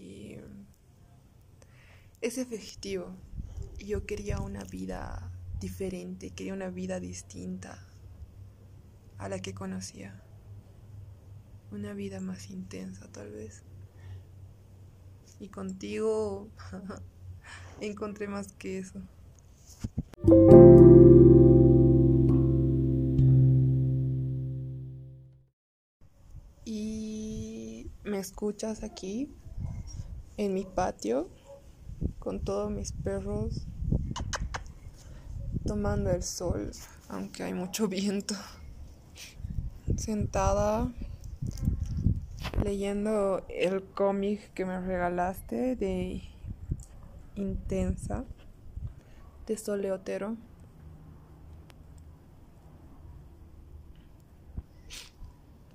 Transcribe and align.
Y 0.00 0.36
es 2.20 2.38
efectivo. 2.38 3.16
Yo 3.78 4.06
quería 4.06 4.38
una 4.38 4.64
vida 4.64 5.32
diferente, 5.60 6.30
quería 6.30 6.54
una 6.54 6.70
vida 6.70 7.00
distinta 7.00 7.86
a 9.18 9.28
la 9.28 9.40
que 9.40 9.54
conocía. 9.54 10.22
Una 11.70 11.92
vida 11.94 12.20
más 12.20 12.50
intensa 12.50 13.08
tal 13.10 13.32
vez. 13.32 13.62
Y 15.40 15.48
contigo 15.48 16.48
encontré 17.80 18.28
más 18.28 18.52
que 18.52 18.78
eso. 18.78 19.00
Y 26.64 27.90
me 28.04 28.18
escuchas 28.18 28.82
aquí 28.82 29.28
en 30.36 30.54
mi 30.54 30.64
patio 30.64 31.28
con 32.18 32.40
todos 32.40 32.70
mis 32.70 32.92
perros 32.92 33.66
tomando 35.66 36.10
el 36.10 36.22
sol, 36.22 36.70
aunque 37.08 37.44
hay 37.44 37.54
mucho 37.54 37.88
viento. 37.88 38.34
Sentada 39.96 40.90
leyendo 42.64 43.44
el 43.48 43.82
cómic 43.82 44.52
que 44.54 44.64
me 44.64 44.80
regalaste 44.80 45.76
de 45.76 46.22
Intensa 47.34 48.24
de 49.46 49.56
Soleotero. 49.56 50.36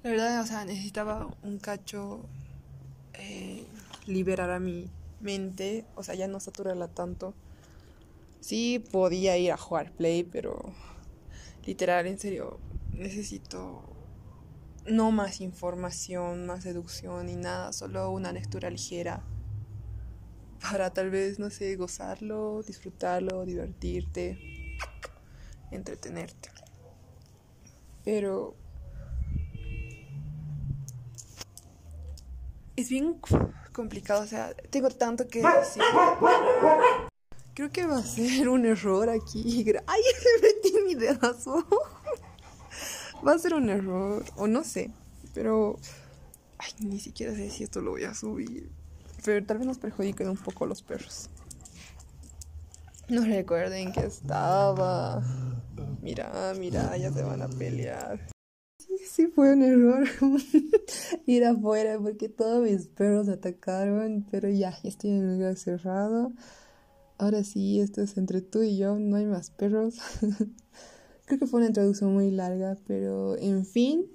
La 0.04 0.12
verdad, 0.12 0.42
o 0.42 0.46
sea, 0.46 0.64
necesitaba 0.64 1.28
un 1.44 1.60
cacho 1.60 2.22
eh, 3.16 3.66
liberar 4.08 4.50
a 4.50 4.60
mi 4.60 4.90
mente, 5.20 5.86
o 5.96 6.04
sea, 6.04 6.16
ya 6.16 6.28
no 6.28 6.40
saturarla 6.40 6.88
tanto. 6.88 7.34
Sí 8.40 8.84
podía 8.92 9.38
ir 9.38 9.52
a 9.52 9.58
jugar 9.58 9.92
play, 9.92 10.24
pero 10.24 10.74
literal, 11.66 12.08
en 12.08 12.18
serio, 12.18 12.60
necesito 12.94 13.84
no 14.86 15.12
más 15.12 15.42
información, 15.42 16.46
más 16.46 16.64
seducción 16.64 17.26
ni 17.26 17.36
nada, 17.36 17.74
solo 17.74 18.10
una 18.12 18.32
lectura 18.32 18.70
ligera 18.70 19.22
para 20.62 20.92
tal 20.92 21.10
vez, 21.10 21.40
no 21.40 21.50
sé, 21.50 21.76
gozarlo, 21.76 22.64
disfrutarlo, 22.64 23.46
divertirte, 23.46 24.40
entretenerte. 25.72 26.50
Pero 28.04 28.56
es 32.76 32.90
bien 32.90 33.20
complicado, 33.78 34.24
o 34.24 34.28
sea, 34.28 34.54
tengo 34.72 34.90
tanto 34.90 35.28
que 35.28 35.40
decir. 35.40 35.84
Creo 37.54 37.70
que 37.70 37.86
va 37.86 38.00
a 38.00 38.04
ser 38.04 38.50
un 38.50 38.66
error 38.66 39.08
aquí. 39.08 39.64
Ay, 39.86 40.02
le 40.42 40.48
metí 40.48 40.74
mi 40.86 40.96
dedazo. 40.96 41.64
Va 43.26 43.34
a 43.34 43.40
ser 43.40 43.54
un 43.54 43.70
error, 43.70 44.26
o 44.36 44.48
no 44.48 44.64
sé, 44.64 44.92
pero... 45.34 45.80
Ay, 46.58 46.72
ni 46.80 47.00
siquiera 47.00 47.34
sé 47.34 47.50
si 47.52 47.64
esto 47.64 47.82
lo 47.82 47.92
voy 47.92 48.04
a 48.04 48.16
subir. 48.16 48.70
Pero 49.24 49.46
tal 49.46 49.60
vez 49.60 49.68
nos 49.68 49.78
perjudiquen 49.78 50.28
un 50.30 50.38
poco 50.38 50.66
los 50.66 50.82
perros. 50.82 51.30
No 53.10 53.24
recuerden 53.24 53.94
que 53.94 54.02
estaba... 54.02 55.22
Mira, 56.02 56.54
mira, 56.60 56.98
ya 56.98 57.12
se 57.12 57.22
van 57.24 57.44
a 57.44 57.48
pelear. 57.48 58.37
Sí, 59.18 59.26
fue 59.26 59.52
un 59.54 59.64
error 59.64 60.08
ir 61.26 61.44
afuera 61.44 61.98
porque 62.00 62.30
todos 62.30 62.62
mis 62.62 62.86
perros 62.86 63.28
atacaron, 63.30 64.24
pero 64.30 64.48
ya, 64.48 64.78
estoy 64.84 65.10
en 65.10 65.24
el 65.24 65.38
lugar 65.38 65.56
cerrado. 65.56 66.34
Ahora 67.18 67.44
sí, 67.44 67.80
esto 67.80 68.04
es 68.04 68.16
entre 68.18 68.42
tú 68.42 68.62
y 68.62 68.78
yo, 68.78 69.00
no 69.00 69.16
hay 69.16 69.26
más 69.26 69.50
perros. 69.50 69.96
Creo 71.26 71.40
que 71.40 71.48
fue 71.48 71.62
una 71.62 71.66
introducción 71.70 72.14
muy 72.14 72.30
larga, 72.30 72.78
pero 72.86 73.36
en 73.40 73.66
fin, 73.66 74.06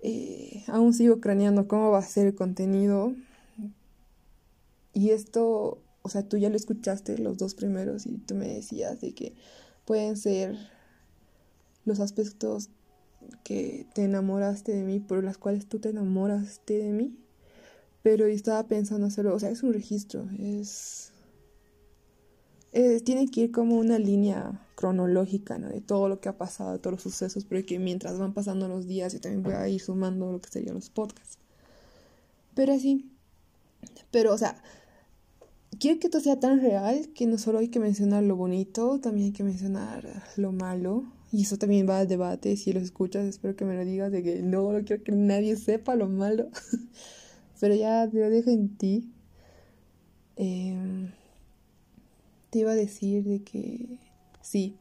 eh, 0.00 0.64
aún 0.66 0.92
sigo 0.92 1.20
craneando 1.20 1.68
cómo 1.68 1.92
va 1.92 2.00
a 2.00 2.02
ser 2.02 2.26
el 2.26 2.34
contenido. 2.34 3.14
Y 4.94 5.10
esto, 5.10 5.80
o 6.02 6.08
sea, 6.08 6.28
tú 6.28 6.38
ya 6.38 6.50
lo 6.50 6.56
escuchaste 6.56 7.18
los 7.18 7.38
dos 7.38 7.54
primeros 7.54 8.04
y 8.06 8.18
tú 8.18 8.34
me 8.34 8.48
decías 8.48 9.00
de 9.00 9.14
que 9.14 9.36
pueden 9.84 10.16
ser 10.16 10.56
los 11.84 12.00
aspectos 12.00 12.70
que 13.44 13.86
te 13.94 14.04
enamoraste 14.04 14.72
de 14.72 14.84
mí, 14.84 15.00
por 15.00 15.22
las 15.24 15.38
cuales 15.38 15.66
tú 15.66 15.78
te 15.78 15.90
enamoraste 15.90 16.78
de 16.78 16.90
mí. 16.90 17.16
Pero 18.02 18.28
yo 18.28 18.34
estaba 18.34 18.68
pensando 18.68 19.06
hacerlo, 19.06 19.34
o 19.34 19.38
sea, 19.38 19.50
es 19.50 19.62
un 19.62 19.72
registro, 19.72 20.28
es 20.38 21.12
tiene 23.04 23.30
que 23.30 23.42
ir 23.42 23.52
como 23.52 23.78
una 23.78 23.98
línea 23.98 24.60
cronológica, 24.74 25.56
¿no? 25.56 25.68
De 25.68 25.80
todo 25.80 26.08
lo 26.08 26.20
que 26.20 26.28
ha 26.28 26.36
pasado, 26.36 26.72
de 26.72 26.78
todos 26.78 26.92
los 26.92 27.02
sucesos, 27.02 27.46
pero 27.46 27.64
que 27.64 27.78
mientras 27.78 28.18
van 28.18 28.34
pasando 28.34 28.68
los 28.68 28.86
días 28.86 29.14
yo 29.14 29.20
también 29.20 29.42
voy 29.42 29.54
a 29.54 29.66
ir 29.68 29.80
sumando 29.80 30.30
lo 30.30 30.40
que 30.40 30.50
serían 30.50 30.74
los 30.74 30.90
podcasts. 30.90 31.38
Pero 32.54 32.74
así, 32.74 33.10
pero 34.10 34.34
o 34.34 34.38
sea, 34.38 34.62
quiero 35.78 35.98
que 35.98 36.08
esto 36.08 36.20
sea 36.20 36.38
tan 36.38 36.60
real 36.60 37.08
que 37.14 37.26
no 37.26 37.38
solo 37.38 37.60
hay 37.60 37.68
que 37.68 37.80
mencionar 37.80 38.22
lo 38.22 38.36
bonito, 38.36 39.00
también 39.00 39.28
hay 39.28 39.32
que 39.32 39.44
mencionar 39.44 40.24
lo 40.36 40.52
malo. 40.52 41.04
Y 41.36 41.42
eso 41.42 41.58
también 41.58 41.86
va 41.86 41.98
al 41.98 42.08
debate, 42.08 42.56
si 42.56 42.72
lo 42.72 42.80
escuchas, 42.80 43.26
espero 43.26 43.56
que 43.56 43.66
me 43.66 43.74
lo 43.74 43.84
digas, 43.84 44.10
de 44.10 44.22
que 44.22 44.40
no, 44.40 44.72
no 44.72 44.82
quiero 44.86 45.04
que 45.04 45.12
nadie 45.12 45.56
sepa 45.56 45.94
lo 45.94 46.08
malo. 46.08 46.48
pero 47.60 47.74
ya 47.74 48.08
te 48.08 48.18
lo 48.18 48.30
dejo 48.30 48.48
en 48.48 48.74
ti. 48.74 49.12
Eh, 50.36 51.12
te 52.48 52.60
iba 52.60 52.70
a 52.70 52.74
decir 52.74 53.22
de 53.24 53.42
que 53.42 53.98
sí, 54.40 54.78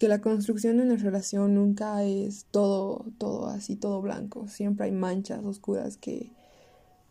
que 0.00 0.08
la 0.08 0.20
construcción 0.20 0.78
de 0.78 0.82
una 0.82 0.96
relación 0.96 1.54
nunca 1.54 2.02
es 2.02 2.46
todo, 2.50 3.04
todo 3.16 3.46
así, 3.46 3.76
todo 3.76 4.02
blanco. 4.02 4.48
Siempre 4.48 4.86
hay 4.86 4.90
manchas 4.90 5.44
oscuras 5.44 5.96
que, 5.96 6.32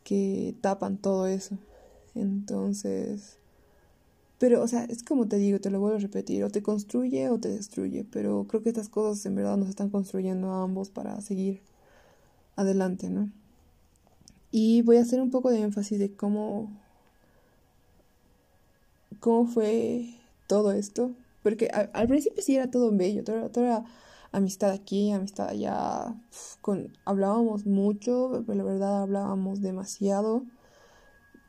que 0.03 0.55
tapan 0.59 0.97
todo 0.97 1.25
eso. 1.25 1.57
Entonces, 2.15 3.36
pero, 4.39 4.61
o 4.63 4.67
sea, 4.67 4.85
es 4.85 5.03
como 5.03 5.27
te 5.27 5.37
digo, 5.37 5.59
te 5.59 5.69
lo 5.69 5.79
vuelvo 5.79 5.97
a 5.97 5.99
repetir, 5.99 6.43
o 6.43 6.49
te 6.49 6.61
construye 6.63 7.29
o 7.29 7.39
te 7.39 7.49
destruye, 7.49 8.05
pero 8.11 8.45
creo 8.47 8.63
que 8.63 8.69
estas 8.69 8.89
cosas 8.89 9.25
en 9.25 9.35
verdad 9.35 9.57
nos 9.57 9.69
están 9.69 9.89
construyendo 9.89 10.51
a 10.51 10.63
ambos 10.63 10.89
para 10.89 11.19
seguir 11.21 11.61
adelante, 12.55 13.09
¿no? 13.09 13.29
Y 14.51 14.81
voy 14.83 14.97
a 14.97 15.01
hacer 15.01 15.21
un 15.21 15.31
poco 15.31 15.51
de 15.51 15.61
énfasis 15.61 15.99
de 15.99 16.13
cómo 16.13 16.69
cómo 19.19 19.45
fue 19.45 20.09
todo 20.47 20.71
esto. 20.71 21.11
Porque 21.43 21.69
al 21.69 22.07
principio 22.07 22.41
sí 22.43 22.55
era 22.55 22.69
todo 22.69 22.91
bello, 22.91 23.23
todo, 23.23 23.49
era 23.63 23.85
amistad 24.31 24.71
aquí, 24.71 25.11
amistad 25.11 25.49
allá. 25.49 26.13
Con, 26.61 26.93
hablábamos 27.05 27.65
mucho, 27.65 28.43
pero 28.45 28.57
la 28.57 28.63
verdad 28.63 29.03
hablábamos 29.03 29.61
demasiado. 29.61 30.43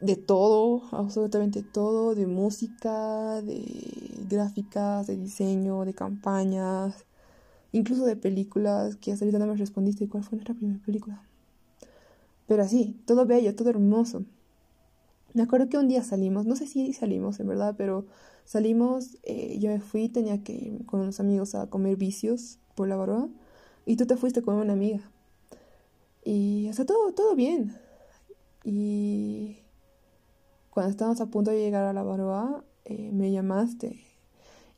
De 0.00 0.14
todo, 0.16 0.82
absolutamente 0.92 1.62
todo, 1.62 2.14
de 2.14 2.26
música, 2.26 3.42
de 3.42 4.24
gráficas, 4.28 5.08
de 5.08 5.16
diseño, 5.16 5.84
de 5.84 5.94
campañas, 5.94 7.04
incluso 7.72 8.04
de 8.04 8.16
películas, 8.16 8.96
que 8.96 9.12
hasta 9.12 9.24
ahorita 9.24 9.38
no 9.40 9.46
me 9.46 9.56
respondiste 9.56 10.08
cuál 10.08 10.22
fue 10.22 10.36
nuestra 10.36 10.54
primera 10.54 10.80
película. 10.84 11.22
Pero 12.46 12.62
así, 12.62 12.96
todo 13.06 13.26
bello, 13.26 13.54
todo 13.54 13.70
hermoso. 13.70 14.24
Me 15.34 15.42
acuerdo 15.42 15.68
que 15.68 15.78
un 15.78 15.88
día 15.88 16.02
salimos, 16.02 16.46
no 16.46 16.56
sé 16.56 16.66
si 16.66 16.92
salimos 16.92 17.38
en 17.40 17.48
verdad, 17.48 17.74
pero 17.76 18.06
salimos, 18.44 19.18
eh, 19.24 19.58
yo 19.60 19.70
me 19.70 19.80
fui, 19.80 20.08
tenía 20.08 20.42
que 20.42 20.52
ir 20.52 20.86
con 20.86 21.00
unos 21.00 21.20
amigos 21.20 21.54
a 21.54 21.68
comer 21.68 21.96
vicios 21.96 22.58
por 22.74 22.88
la 22.88 22.96
barba 22.96 23.28
y 23.84 23.96
tú 23.96 24.06
te 24.06 24.16
fuiste 24.16 24.42
con 24.42 24.54
una 24.56 24.72
amiga. 24.72 25.00
Y, 26.24 26.68
o 26.70 26.72
sea, 26.72 26.86
todo, 26.86 27.12
todo 27.12 27.34
bien. 27.34 27.76
Y 28.64 29.58
cuando 30.78 30.92
estábamos 30.92 31.20
a 31.20 31.26
punto 31.26 31.50
de 31.50 31.58
llegar 31.58 31.84
a 31.86 31.92
la 31.92 32.04
barba, 32.04 32.62
eh, 32.84 33.10
me 33.12 33.32
llamaste. 33.32 34.00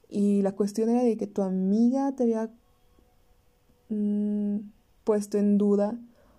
Y 0.09 0.41
la 0.41 0.53
cuestión 0.53 0.89
era 0.89 1.03
de 1.03 1.19
que 1.19 1.27
tu 1.27 1.43
amiga 1.43 2.11
te 2.17 2.23
había 2.23 2.49
mm, 3.91 4.61
puesto 5.05 5.37
en 5.37 5.59
duda 5.59 5.99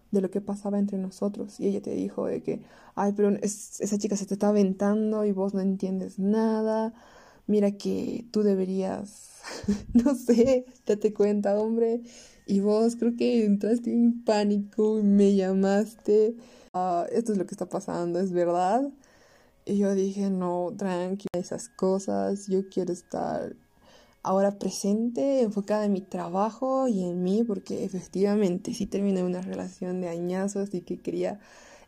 de 0.09 0.21
lo 0.21 0.31
que 0.31 0.41
pasaba 0.41 0.79
entre 0.79 0.97
nosotros. 0.97 1.59
Y 1.59 1.67
ella 1.67 1.79
te 1.79 1.93
dijo 1.93 2.25
de 2.25 2.41
que, 2.41 2.63
ay, 2.95 3.13
pero 3.15 3.29
esa 3.43 3.99
chica 3.99 4.15
se 4.17 4.25
te 4.25 4.33
está 4.33 4.47
aventando 4.47 5.25
y 5.25 5.31
vos 5.31 5.53
no 5.53 5.59
entiendes 5.59 6.17
nada. 6.17 6.95
Mira 7.45 7.69
que 7.69 8.25
tú 8.31 8.41
deberías, 8.41 9.41
no 9.93 10.15
sé, 10.15 10.65
date 10.87 11.13
cuenta, 11.13 11.55
hombre. 11.59 12.01
Y 12.47 12.61
vos 12.61 12.95
creo 12.95 13.15
que 13.15 13.45
entraste 13.45 13.93
en 13.93 14.23
pánico 14.23 14.97
y 14.97 15.03
me 15.03 15.35
llamaste. 15.35 16.35
Ah, 16.73 17.05
esto 17.11 17.31
es 17.31 17.37
lo 17.37 17.45
que 17.45 17.53
está 17.53 17.69
pasando, 17.69 18.19
es 18.19 18.31
verdad. 18.31 18.91
Y 19.65 19.77
yo 19.77 19.93
dije, 19.93 20.29
no, 20.29 20.73
tranquila, 20.75 21.29
esas 21.33 21.69
cosas, 21.69 22.47
yo 22.47 22.67
quiero 22.69 22.91
estar 22.93 23.55
ahora 24.23 24.57
presente, 24.57 25.41
enfocada 25.41 25.85
en 25.85 25.93
mi 25.93 26.01
trabajo 26.01 26.87
y 26.87 27.03
en 27.03 27.23
mí, 27.23 27.43
porque 27.43 27.83
efectivamente 27.83 28.73
sí 28.73 28.85
terminé 28.87 29.23
una 29.23 29.41
relación 29.41 30.01
de 30.01 30.09
añazos 30.09 30.73
y 30.73 30.81
que 30.81 30.99
quería 30.99 31.39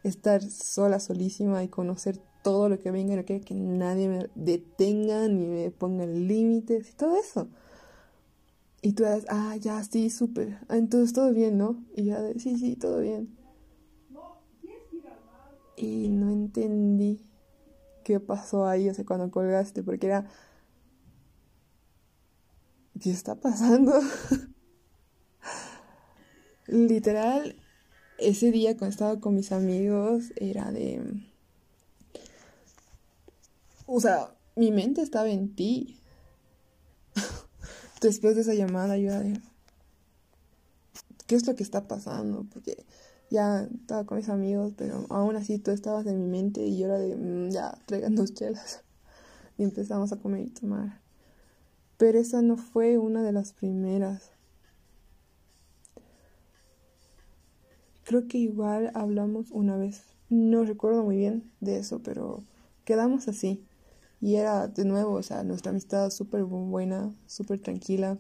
estar 0.04 0.42
sola, 0.44 1.00
solísima 1.00 1.64
y 1.64 1.68
conocer 1.68 2.20
todo 2.44 2.70
lo 2.70 2.78
que 2.78 2.92
venga, 2.92 3.16
no 3.16 3.24
quiero 3.24 3.44
que 3.44 3.56
nadie 3.56 4.08
me 4.08 4.30
detenga 4.36 5.28
ni 5.28 5.46
me 5.48 5.72
ponga 5.72 6.06
límites 6.06 6.90
y 6.90 6.94
todo 6.94 7.18
eso. 7.18 7.48
Y 8.82 8.94
tú 8.94 9.06
eres, 9.06 9.26
ah, 9.30 9.56
ya, 9.56 9.82
sí, 9.84 10.10
súper. 10.10 10.60
Ah, 10.68 10.76
entonces 10.76 11.14
todo 11.14 11.32
bien, 11.32 11.58
¿no? 11.58 11.82
Y 11.96 12.06
ya, 12.06 12.22
de, 12.22 12.38
sí, 12.40 12.58
sí, 12.58 12.76
todo 12.76 13.00
bien. 13.00 13.38
Y 15.78 16.10
no 16.10 16.30
entendí 16.30 17.22
qué 18.04 18.20
pasó 18.20 18.68
ahí, 18.68 18.90
o 18.90 18.94
sea, 18.94 19.06
cuando 19.06 19.32
colgaste, 19.32 19.84
porque 19.84 20.08
era... 20.08 20.28
¿Qué 23.02 23.12
está 23.12 23.36
pasando? 23.36 24.00
Literal, 26.68 27.56
ese 28.18 28.52
día 28.52 28.78
cuando 28.78 28.94
estaba 28.94 29.20
con 29.20 29.36
mis 29.36 29.52
amigos 29.52 30.32
era 30.36 30.72
de... 30.72 31.02
O 33.86 34.00
sea, 34.00 34.36
mi 34.56 34.72
mente 34.72 35.02
estaba 35.02 35.30
en 35.30 35.56
ti. 35.56 36.00
Después 38.02 38.36
de 38.36 38.42
esa 38.42 38.54
llamada 38.54 38.98
yo 38.98 39.12
de... 39.20 39.40
¿Qué 41.28 41.36
es 41.36 41.48
lo 41.48 41.56
que 41.56 41.64
está 41.64 41.88
pasando? 41.88 42.46
Porque 42.54 42.86
ya 43.34 43.64
estaba 43.64 44.06
con 44.06 44.18
mis 44.18 44.30
amigos, 44.30 44.74
pero 44.78 45.08
aún 45.10 45.36
así 45.36 45.58
tú 45.58 45.72
estabas 45.72 46.06
en 46.06 46.20
mi 46.20 46.28
mente 46.28 46.62
y 46.62 46.78
yo 46.78 46.86
era 46.86 47.00
de... 47.00 47.16
Mm, 47.16 47.50
ya, 47.50 47.76
traigan 47.88 48.16
dos 48.16 48.34
chelas. 48.34 48.84
Y 49.56 49.64
empezamos 49.64 50.12
a 50.12 50.18
comer 50.18 50.42
y 50.42 50.50
tomar. 50.50 51.00
Pero 51.98 52.18
esa 52.18 52.42
no 52.42 52.58
fue 52.58 52.98
una 52.98 53.22
de 53.22 53.32
las 53.32 53.54
primeras. 53.54 54.32
Creo 58.04 58.28
que 58.28 58.40
igual 58.40 58.92
hablamos 58.96 59.52
una 59.52 59.78
vez, 59.78 60.04
no 60.30 60.64
recuerdo 60.66 61.04
muy 61.04 61.18
bien 61.18 61.52
de 61.60 61.78
eso, 61.78 62.02
pero 62.02 62.44
quedamos 62.84 63.28
así. 63.28 63.64
Y 64.22 64.36
era 64.36 64.68
de 64.68 64.86
nuevo, 64.86 65.14
o 65.14 65.24
sea, 65.24 65.44
nuestra 65.44 65.70
amistad 65.70 66.10
súper 66.10 66.44
buena, 66.46 67.14
súper 67.28 67.60
tranquila. 67.60 68.18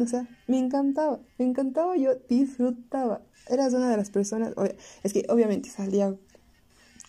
O 0.00 0.06
sea, 0.06 0.28
me 0.46 0.58
encantaba, 0.58 1.20
me 1.38 1.46
encantaba, 1.46 1.96
yo 1.96 2.14
disfrutaba. 2.28 3.22
Eras 3.48 3.72
una 3.72 3.90
de 3.90 3.96
las 3.96 4.10
personas, 4.10 4.54
es 5.02 5.12
que 5.12 5.26
obviamente 5.28 5.70
salía 5.70 6.14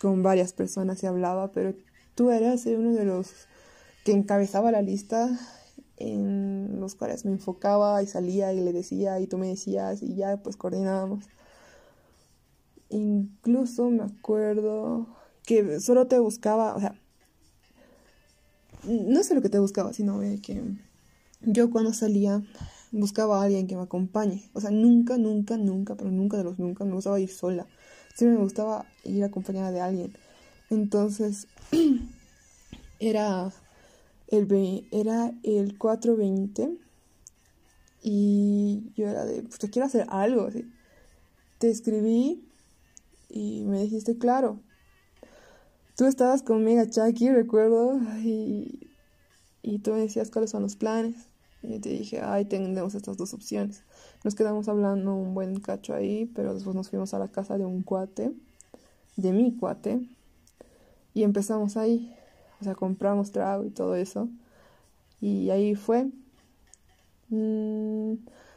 con 0.00 0.22
varias 0.22 0.52
personas 0.52 1.02
y 1.02 1.06
hablaba, 1.06 1.52
pero 1.52 1.74
tú 2.14 2.30
eras 2.30 2.64
uno 2.66 2.92
de 2.92 3.04
los 3.04 3.30
que 4.04 4.12
encabezaba 4.12 4.72
la 4.72 4.82
lista 4.82 5.38
en 5.98 6.80
los 6.80 6.94
cuales 6.94 7.26
me 7.26 7.32
enfocaba 7.32 8.02
y 8.02 8.06
salía 8.06 8.52
y 8.54 8.60
le 8.60 8.72
decía 8.72 9.20
y 9.20 9.26
tú 9.26 9.36
me 9.36 9.48
decías 9.48 10.02
y 10.02 10.14
ya 10.14 10.38
pues 10.42 10.56
coordinábamos. 10.56 11.26
Incluso 12.88 13.90
me 13.90 14.04
acuerdo 14.04 15.06
que 15.44 15.78
solo 15.80 16.06
te 16.06 16.18
buscaba, 16.18 16.74
o 16.74 16.80
sea, 16.80 16.94
no 18.84 19.22
sé 19.22 19.34
lo 19.34 19.42
que 19.42 19.50
te 19.50 19.58
buscaba, 19.58 19.92
sino 19.92 20.20
que 20.42 20.62
yo 21.42 21.70
cuando 21.70 21.92
salía 21.92 22.42
buscaba 22.92 23.40
a 23.40 23.44
alguien 23.44 23.66
que 23.66 23.76
me 23.76 23.82
acompañe. 23.82 24.50
O 24.52 24.60
sea, 24.60 24.70
nunca, 24.70 25.16
nunca, 25.16 25.56
nunca, 25.56 25.96
pero 25.96 26.10
nunca 26.10 26.36
de 26.36 26.44
los 26.44 26.58
nunca 26.58 26.84
me 26.84 26.94
gustaba 26.94 27.20
ir 27.20 27.30
sola. 27.30 27.66
Siempre 28.14 28.38
me 28.38 28.44
gustaba 28.44 28.86
ir 29.04 29.22
acompañada 29.24 29.70
de 29.70 29.80
alguien. 29.80 30.12
Entonces, 30.70 31.46
era 33.00 33.52
el, 34.28 34.88
era 34.90 35.32
el 35.42 35.78
420 35.78 36.78
y 38.02 38.92
yo 38.96 39.08
era 39.08 39.24
de, 39.24 39.42
pues 39.42 39.58
te 39.58 39.70
quiero 39.70 39.86
hacer 39.86 40.06
algo. 40.08 40.48
Te 41.58 41.70
escribí 41.70 42.48
y 43.28 43.64
me 43.64 43.82
dijiste, 43.82 44.18
claro. 44.18 44.60
Tú 45.96 46.06
estabas 46.06 46.42
con 46.42 46.64
Mega 46.64 46.88
Chucky, 46.88 47.28
recuerdo, 47.28 48.00
y, 48.24 48.90
y 49.60 49.80
tú 49.80 49.92
me 49.92 50.00
decías 50.00 50.30
cuáles 50.30 50.50
son 50.50 50.62
los 50.62 50.76
planes. 50.76 51.29
Y 51.62 51.72
yo 51.72 51.80
te 51.80 51.90
dije, 51.90 52.20
ay, 52.22 52.46
tenemos 52.46 52.94
estas 52.94 53.16
dos 53.16 53.34
opciones. 53.34 53.84
Nos 54.24 54.34
quedamos 54.34 54.68
hablando 54.68 55.14
un 55.14 55.34
buen 55.34 55.60
cacho 55.60 55.94
ahí, 55.94 56.30
pero 56.34 56.54
después 56.54 56.74
nos 56.74 56.88
fuimos 56.88 57.12
a 57.12 57.18
la 57.18 57.28
casa 57.28 57.58
de 57.58 57.66
un 57.66 57.82
cuate, 57.82 58.32
de 59.16 59.32
mi 59.32 59.56
cuate, 59.56 60.00
y 61.12 61.22
empezamos 61.22 61.76
ahí. 61.76 62.14
O 62.60 62.64
sea, 62.64 62.74
compramos 62.74 63.32
trago 63.32 63.64
y 63.64 63.70
todo 63.70 63.94
eso. 63.94 64.28
Y 65.20 65.50
ahí 65.50 65.74
fue. 65.74 66.06
Mm, 67.28 68.14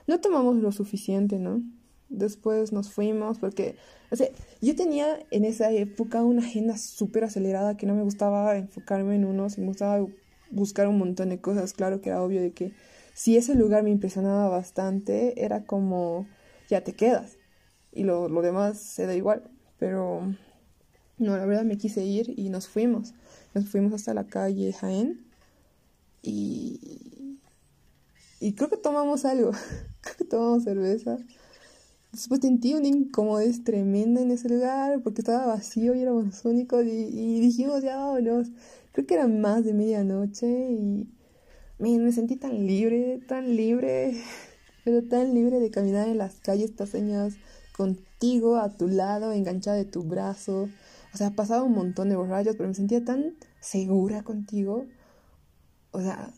no 0.07 0.19
tomamos 0.21 0.55
lo 0.57 0.71
suficiente, 0.71 1.39
¿no? 1.39 1.61
Después 2.09 2.71
nos 2.71 2.91
fuimos 2.91 3.39
porque, 3.39 3.75
o 4.11 4.15
sea, 4.15 4.27
yo 4.61 4.75
tenía 4.75 5.25
en 5.31 5.45
esa 5.45 5.71
época 5.71 6.23
una 6.23 6.43
agenda 6.43 6.77
súper 6.77 7.23
acelerada 7.23 7.75
que 7.75 7.85
no 7.85 7.95
me 7.95 8.03
gustaba 8.03 8.55
enfocarme 8.55 9.15
en 9.15 9.25
uno, 9.25 9.47
me 9.57 9.65
gustaba 9.65 10.05
buscar 10.51 10.87
un 10.87 10.99
montón 10.99 11.29
de 11.29 11.39
cosas. 11.41 11.73
Claro 11.73 12.01
que 12.01 12.09
era 12.09 12.21
obvio 12.21 12.41
de 12.41 12.51
que 12.51 12.73
si 13.13 13.37
ese 13.37 13.55
lugar 13.55 13.83
me 13.83 13.91
impresionaba 13.91 14.49
bastante, 14.49 15.43
era 15.43 15.65
como, 15.65 16.27
ya 16.69 16.83
te 16.83 16.93
quedas. 16.93 17.37
Y 17.91 18.03
lo, 18.03 18.27
demás 18.41 18.79
se 18.79 19.05
da 19.05 19.15
igual. 19.15 19.43
Pero 19.77 20.35
no, 21.17 21.37
la 21.37 21.45
verdad 21.45 21.63
me 21.63 21.77
quise 21.77 22.03
ir 22.03 22.33
y 22.37 22.49
nos 22.49 22.67
fuimos. 22.67 23.13
Nos 23.53 23.69
fuimos 23.69 23.93
hasta 23.93 24.13
la 24.13 24.25
calle 24.25 24.73
Jaén 24.73 25.25
y, 26.23 27.39
y 28.39 28.53
creo 28.53 28.69
que 28.69 28.77
tomamos 28.77 29.25
algo, 29.25 29.51
creo 30.01 30.15
que 30.17 30.25
tomamos 30.25 30.63
cerveza. 30.63 31.17
Después 32.13 32.41
sentí 32.41 32.73
una 32.75 32.87
incomodidad 32.87 33.63
tremenda 33.63 34.21
en 34.21 34.31
ese 34.31 34.47
lugar 34.47 35.01
porque 35.03 35.21
estaba 35.21 35.47
vacío 35.47 35.95
y 35.95 36.01
éramos 36.01 36.25
los 36.25 36.45
únicos 36.45 36.85
y, 36.85 37.39
dijimos 37.39 37.81
ya 37.83 37.97
vámonos. 37.97 38.49
Creo 38.91 39.07
que 39.07 39.15
era 39.15 39.27
más 39.27 39.65
de 39.65 39.73
medianoche 39.73 40.47
y 40.47 41.07
me 41.79 42.11
sentí 42.11 42.35
tan 42.35 42.65
libre, 42.65 43.19
tan 43.27 43.55
libre, 43.55 44.21
pero 44.83 45.03
tan 45.03 45.33
libre 45.33 45.59
de 45.59 45.71
caminar 45.71 46.07
en 46.07 46.17
las 46.17 46.35
calles 46.35 46.71
paseñas 46.71 47.35
contigo 47.75 48.57
a 48.57 48.75
tu 48.75 48.87
lado, 48.87 49.31
enganchada 49.31 49.77
de 49.77 49.85
tu 49.85 50.03
brazo. 50.03 50.69
O 51.13 51.17
sea, 51.17 51.31
pasaba 51.31 51.63
un 51.63 51.73
montón 51.73 52.09
de 52.09 52.15
borrachos, 52.15 52.55
pero 52.55 52.69
me 52.69 52.75
sentía 52.75 53.03
tan 53.03 53.35
segura 53.59 54.23
contigo. 54.23 54.85
O 55.91 56.01
sea, 56.01 56.33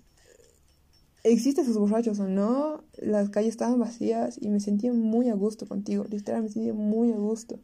existen 1.23 1.63
esos 1.63 1.77
borrachos 1.77 2.19
o 2.19 2.27
no, 2.27 2.83
las 2.97 3.29
calles 3.29 3.51
estaban 3.51 3.79
vacías 3.79 4.37
y 4.41 4.49
me 4.49 4.59
sentía 4.59 4.93
muy 4.93 5.29
a 5.29 5.33
gusto 5.33 5.67
contigo. 5.67 6.05
Literalmente 6.09 6.59
me 6.59 6.65
sentía 6.65 6.73
muy 6.73 7.11
a 7.11 7.17
gusto. 7.17 7.59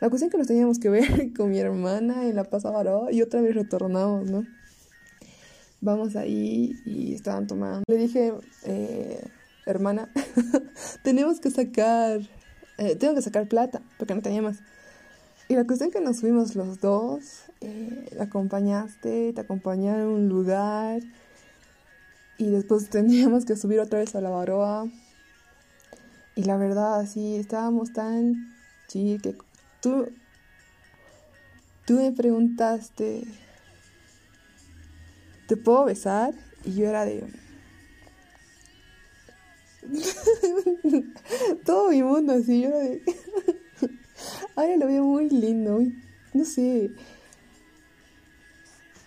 La 0.00 0.08
cuestión 0.08 0.28
es 0.28 0.32
que 0.32 0.38
nos 0.38 0.46
teníamos 0.46 0.78
que 0.78 0.88
ver 0.88 1.32
con 1.36 1.50
mi 1.50 1.58
hermana 1.58 2.26
en 2.26 2.36
la 2.36 2.44
pasada 2.44 3.12
y 3.12 3.22
otra 3.22 3.40
vez 3.40 3.54
retornamos, 3.54 4.30
¿no? 4.30 4.44
Vamos 5.80 6.16
ahí 6.16 6.74
y 6.84 7.14
estaban 7.14 7.46
tomando. 7.46 7.84
Le 7.88 7.96
dije, 7.96 8.34
eh, 8.64 9.22
hermana, 9.66 10.10
tenemos 11.02 11.40
que 11.40 11.50
sacar, 11.50 12.20
eh, 12.78 12.96
tengo 12.96 13.14
que 13.14 13.22
sacar 13.22 13.48
plata 13.48 13.80
porque 13.98 14.14
no 14.14 14.22
tenía 14.22 14.42
más. 14.42 14.58
Y 15.48 15.54
la 15.56 15.66
cuestión 15.66 15.88
es 15.88 15.94
que 15.94 16.00
nos 16.00 16.20
fuimos 16.20 16.54
los 16.54 16.80
dos, 16.80 17.44
eh, 17.60 18.08
la 18.16 18.24
acompañaste, 18.24 19.32
te 19.32 19.40
acompañé 19.40 19.90
a 19.90 20.06
un 20.06 20.28
lugar 20.28 21.02
y 22.38 22.50
después 22.50 22.88
teníamos 22.88 23.44
que 23.44 23.56
subir 23.56 23.80
otra 23.80 23.98
vez 23.98 24.14
a 24.14 24.20
la 24.20 24.30
baroa. 24.30 24.86
Y 26.36 26.44
la 26.44 26.56
verdad, 26.56 27.04
sí, 27.06 27.36
estábamos 27.36 27.92
tan 27.92 28.54
chill 28.86 29.20
que 29.20 29.34
tú, 29.82 30.08
tú 31.84 31.94
me 31.94 32.12
preguntaste, 32.12 33.24
¿te 35.50 35.56
puedo 35.56 35.84
besar? 35.84 36.32
Y 36.64 36.74
yo 36.76 36.88
era 36.88 37.04
de... 37.04 37.24
Todo 41.64 41.90
mi 41.90 42.04
mundo 42.04 42.34
así, 42.34 42.60
yo 42.60 42.68
era 42.68 42.78
de... 42.78 43.02
Ay, 44.54 44.78
lo 44.78 44.86
veo 44.86 45.02
muy 45.02 45.28
lindo, 45.28 45.82
no 46.34 46.44
sé. 46.44 46.92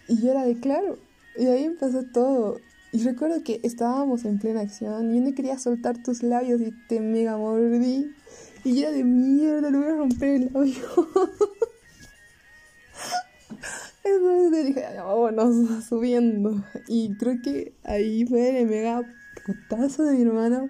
Y 0.09 0.21
yo 0.21 0.31
era 0.31 0.43
de 0.43 0.59
claro. 0.59 0.99
Y 1.37 1.45
ahí 1.45 1.63
empezó 1.63 2.03
todo. 2.03 2.59
Y 2.91 3.01
recuerdo 3.03 3.41
que 3.41 3.61
estábamos 3.63 4.25
en 4.25 4.37
plena 4.37 4.59
acción 4.59 5.11
y 5.11 5.19
yo 5.19 5.23
no 5.23 5.33
quería 5.33 5.57
soltar 5.57 6.03
tus 6.03 6.23
labios 6.23 6.59
y 6.59 6.71
te 6.89 6.99
mega 6.99 7.37
mordí. 7.37 8.13
Y 8.65 8.81
yo 8.81 8.89
era 8.89 8.91
de 8.91 9.05
mierda, 9.05 9.71
le 9.71 9.77
voy 9.77 9.87
a 9.87 9.95
romper 9.95 10.29
el 10.29 10.51
labio. 10.53 10.73
Dije, 14.65 14.85
vámonos 14.97 15.85
subiendo. 15.89 16.63
Y 16.87 17.15
creo 17.17 17.41
que 17.43 17.75
ahí 17.83 18.25
fue 18.25 18.61
el 18.61 18.67
mega 18.67 19.03
putazo 19.45 20.03
de 20.03 20.15
mi 20.15 20.21
hermana 20.23 20.69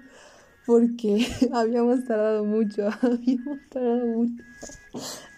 porque 0.66 1.26
habíamos 1.54 2.06
tardado 2.06 2.46
mucho, 2.46 2.90
habíamos 3.02 3.60
tardado 3.70 4.06
mucho. 4.08 4.44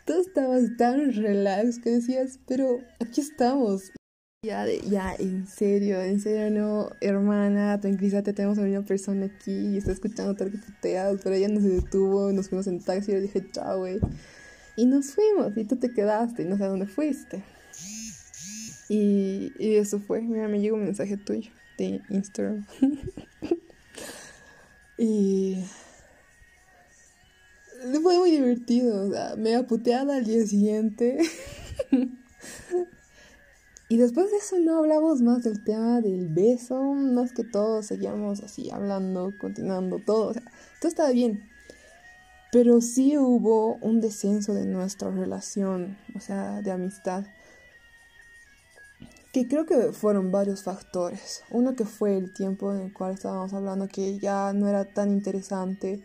Tú 0.06 0.14
estabas 0.22 0.78
tan 0.78 1.14
relax 1.14 1.80
que 1.80 1.92
decías, 1.92 2.40
pero 2.46 2.80
aquí 3.00 3.22
estamos. 3.22 3.92
Ya, 4.46 4.68
ya, 4.68 5.16
en 5.16 5.48
serio, 5.48 6.00
en 6.00 6.20
serio, 6.20 6.52
no, 6.52 6.92
hermana, 7.02 7.80
tranquilízate, 7.80 8.32
tenemos 8.32 8.60
a 8.60 8.62
una 8.62 8.84
persona 8.84 9.26
aquí 9.26 9.52
y 9.52 9.78
está 9.78 9.92
escuchando 9.92 10.34
lo 10.34 10.52
que 10.52 10.60
puteas, 10.60 11.20
pero 11.24 11.34
ella 11.34 11.48
no 11.48 11.60
se 11.60 11.70
detuvo, 11.70 12.32
nos 12.32 12.50
fuimos 12.50 12.68
en 12.68 12.80
taxi 12.80 13.10
y 13.10 13.16
yo 13.16 13.22
dije, 13.22 13.44
chao, 13.52 13.80
güey. 13.80 14.00
Y 14.78 14.86
nos 14.86 15.16
fuimos, 15.16 15.58
y 15.58 15.66
tú 15.66 15.78
te 15.78 15.92
quedaste, 15.92 16.44
y 16.44 16.46
no 16.46 16.58
sé 16.58 16.66
a 16.66 16.68
dónde 16.68 16.86
fuiste. 16.86 17.44
Y, 18.90 19.54
y 19.58 19.76
eso 19.76 20.00
fue, 20.00 20.22
mira, 20.22 20.48
me 20.48 20.60
llegó 20.60 20.76
un 20.76 20.84
mensaje 20.84 21.18
tuyo 21.18 21.52
de 21.78 22.02
Instagram. 22.10 22.66
y 24.98 25.58
fue 28.02 28.20
muy 28.20 28.32
divertido, 28.32 29.08
o 29.08 29.12
sea, 29.12 29.36
me 29.36 29.62
puteada 29.64 30.18
al 30.18 30.26
día 30.26 30.46
siguiente. 30.46 31.20
y 33.90 33.98
después 33.98 34.32
de 34.32 34.38
eso 34.38 34.60
no 34.60 34.80
hablamos 34.80 35.22
más 35.22 35.44
del 35.44 35.64
tema 35.64 36.02
del 36.02 36.28
beso, 36.28 36.82
más 36.94 37.34
que 37.34 37.44
todo 37.44 37.84
seguíamos 37.84 38.42
así 38.42 38.70
hablando, 38.72 39.34
continuando 39.40 40.00
todo, 40.00 40.30
o 40.30 40.34
sea, 40.34 40.44
todo 40.80 40.90
estaba 40.90 41.12
bien. 41.12 41.50
Pero 42.52 42.80
sí 42.80 43.18
hubo 43.18 43.76
un 43.76 44.02
descenso 44.02 44.54
de 44.54 44.66
nuestra 44.66 45.12
relación, 45.12 45.98
o 46.16 46.20
sea, 46.20 46.62
de 46.62 46.72
amistad. 46.72 47.26
Que 49.36 49.50
creo 49.50 49.66
que 49.66 49.92
fueron 49.92 50.32
varios 50.32 50.64
factores. 50.64 51.44
Uno 51.52 51.76
que 51.76 51.84
fue 51.84 52.16
el 52.16 52.34
tiempo 52.34 52.72
en 52.72 52.80
el 52.80 52.94
cual 52.94 53.16
estábamos 53.16 53.54
hablando 53.54 53.90
que 53.90 54.18
ya 54.18 54.54
no 54.54 54.70
era 54.70 54.86
tan 54.86 55.12
interesante, 55.12 56.02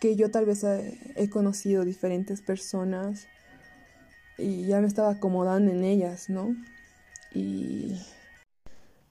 que 0.00 0.16
yo 0.16 0.30
tal 0.30 0.46
vez 0.46 0.64
he, 0.64 1.28
conocido 1.28 1.84
diferentes 1.84 2.40
personas 2.40 3.26
y 4.38 4.64
ya 4.64 4.80
me 4.80 4.86
estaba 4.86 5.10
acomodando 5.10 5.70
en 5.70 5.84
ellas, 5.84 6.30
¿no? 6.30 6.56
Y... 7.34 8.00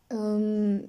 Um, 0.10 0.88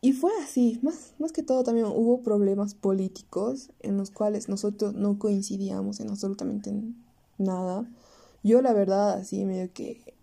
y 0.00 0.14
fue 0.14 0.32
así, 0.42 0.80
más, 0.82 1.14
más 1.20 1.30
que 1.30 1.44
todo 1.44 1.62
también 1.62 1.86
hubo 1.86 2.20
problemas 2.20 2.74
políticos 2.74 3.70
en 3.78 3.96
los 3.96 4.10
cuales 4.10 4.48
nosotros 4.48 4.94
no 4.94 5.20
coincidíamos 5.20 6.00
en 6.00 6.10
absolutamente 6.10 6.72
nada. 7.38 7.88
Yo 8.42 8.60
la 8.60 8.72
verdad 8.72 9.12
así 9.12 9.44
medio 9.44 9.72
que 9.72 10.17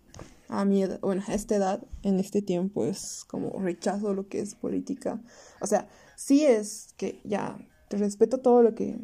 a 0.48 0.64
mi 0.64 0.82
edad, 0.82 1.00
bueno, 1.00 1.22
a 1.26 1.34
esta 1.34 1.56
edad, 1.56 1.82
en 2.02 2.20
este 2.20 2.42
tiempo 2.42 2.84
es 2.84 3.24
como 3.24 3.58
rechazo 3.60 4.14
lo 4.14 4.28
que 4.28 4.40
es 4.40 4.54
política. 4.54 5.20
O 5.60 5.66
sea, 5.66 5.88
sí 6.16 6.44
es 6.44 6.94
que 6.96 7.20
ya 7.24 7.58
te 7.88 7.96
respeto 7.96 8.38
todo 8.38 8.62
lo 8.62 8.74
que 8.74 8.98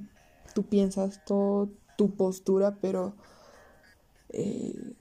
tú 0.54 0.64
piensas, 0.64 1.24
toda 1.24 1.68
tu 1.96 2.14
postura, 2.14 2.76
pero 2.80 3.14
eh, 4.30 4.94